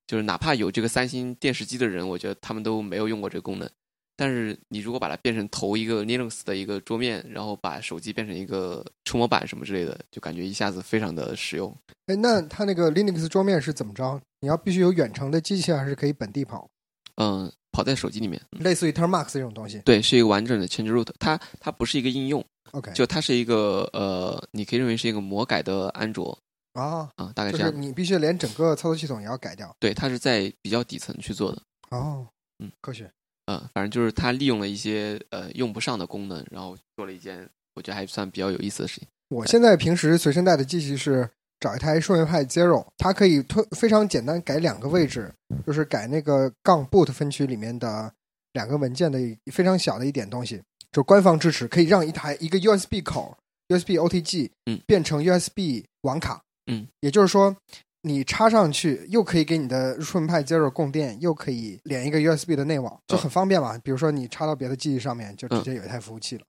[0.06, 3.68] 就是哪怕有这个三星电视机的人，我觉得他们都没有用过这个功能。
[4.14, 11.74] 但是你如果把它变成投一个 Linux 的一个桌面，然后把手机变成一个触摸板什么之类的，就感觉一下子非常的实用。
[12.06, 14.20] 哎，那它那个 Linux 桌面是怎么着？
[14.40, 16.68] 你要必须有远程的机器，还是可以本地跑？
[17.16, 18.40] 嗯、跑在手机里面。
[18.52, 19.78] 嗯类似于 Termax 这种东西。
[19.84, 26.36] 对，是一个完整的 change root，它它不是一个应用，OK，就它是一个呃，你可以认为是一个魔改的安卓
[26.72, 27.82] 啊，啊、大概就是这样。
[27.82, 29.74] 你必须连整个操作系统也要改掉。
[29.78, 32.26] 对，它是在比较底层去做的，哦，
[32.58, 33.10] 嗯，科学。
[33.46, 39.08] 呃，反正就是它利用了一些呃用不上的功能，然后做了一件我觉得还算比较有意思的事情。
[39.28, 45.32] 我现在平时随身带的机器是找一台数位派 Zero，它可以推非常简单改两个位置，
[45.66, 48.12] 就是改那个杠 boot 分区里面的
[48.52, 50.62] 两个文件的一非常小的一点东西，
[50.92, 53.36] 就官方支持，可以让一台一个 USB 口
[53.68, 57.56] USB OTG 嗯变成 USB 网卡，嗯，也就是说。
[58.04, 63.78] 你插上去，又可以给你的数位派 Zero 供电，又可以连一个 USB 的内网，就很方便嘛。
[63.78, 66.44] 比如说你插到别的机器上面，就直接有一台服务器了。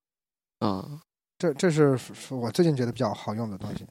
[0.65, 0.99] 嗯，
[1.37, 1.97] 这这是
[2.29, 3.85] 我最近觉得比较好用的东西。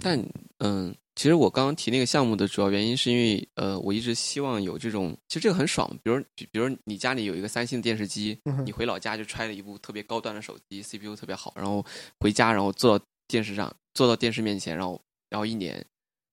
[0.00, 0.18] 但
[0.58, 5.90] 嗯，其实我刚刚提那个项目的主要原因是因为呃，我一直希望有这种，其实这个很爽。
[6.02, 11.84] 比如比比如你家里有一个三星的电视机，嗯你回老家就揣了一部特别高端的手机，CPU 特别好，然后
[12.20, 15.84] 回家然后坐到电视上，坐到电视面前，然后然后一年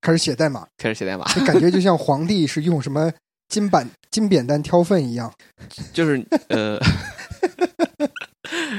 [0.02, 3.12] 开始写代码，开始写代码，就感觉就像皇帝是用什么
[3.50, 5.34] 金板金扁担挑粪一样。
[5.94, 6.80] 就是呃，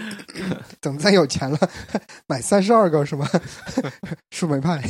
[0.81, 1.59] 等咱有钱了，
[2.27, 3.27] 买三十二个什么
[4.31, 4.83] 树莓派。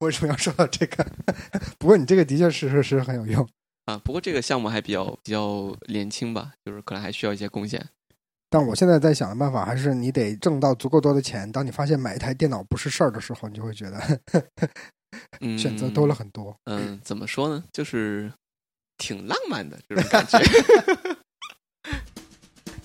[0.00, 1.04] 为什么要说到这个？
[1.78, 3.46] 不过你这个的确是是是很有用。
[3.86, 7.84] 啊，不过这个项目还比较比较年轻吧，就是可能还需要一些贡献。
[8.50, 11.50] 但我现在在想的办法，还是你得挣到足够多的钱。
[11.50, 14.20] 当你发现买一台电脑不是事儿的时候，你就会觉得
[15.40, 16.14] 嗯，选择多了。
[16.14, 16.56] 很多。
[16.64, 17.64] 嗯，怎么说呢？
[17.72, 18.32] 就是
[18.96, 20.38] 挺浪漫的这种感觉。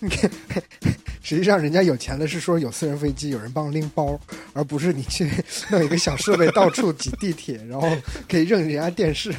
[1.23, 4.19] 实际上，人家有钱的是说有私人飞机，有人帮拎包，
[4.53, 5.31] 而不是你去
[5.69, 7.89] 弄一个小设备到处挤地铁，然后
[8.27, 9.33] 可以扔人家电视。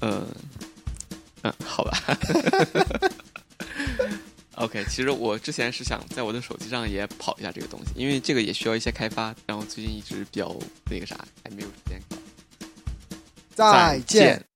[0.00, 0.26] 嗯
[1.42, 1.98] 嗯，好吧。
[4.56, 10.54] OK，其实我之前是想在我的手机上也跑一下这个东西，因为这个也需要一些开发，然后最近一直比较
[10.88, 12.16] 那个啥，还没有时间搞。
[13.54, 14.42] 再见。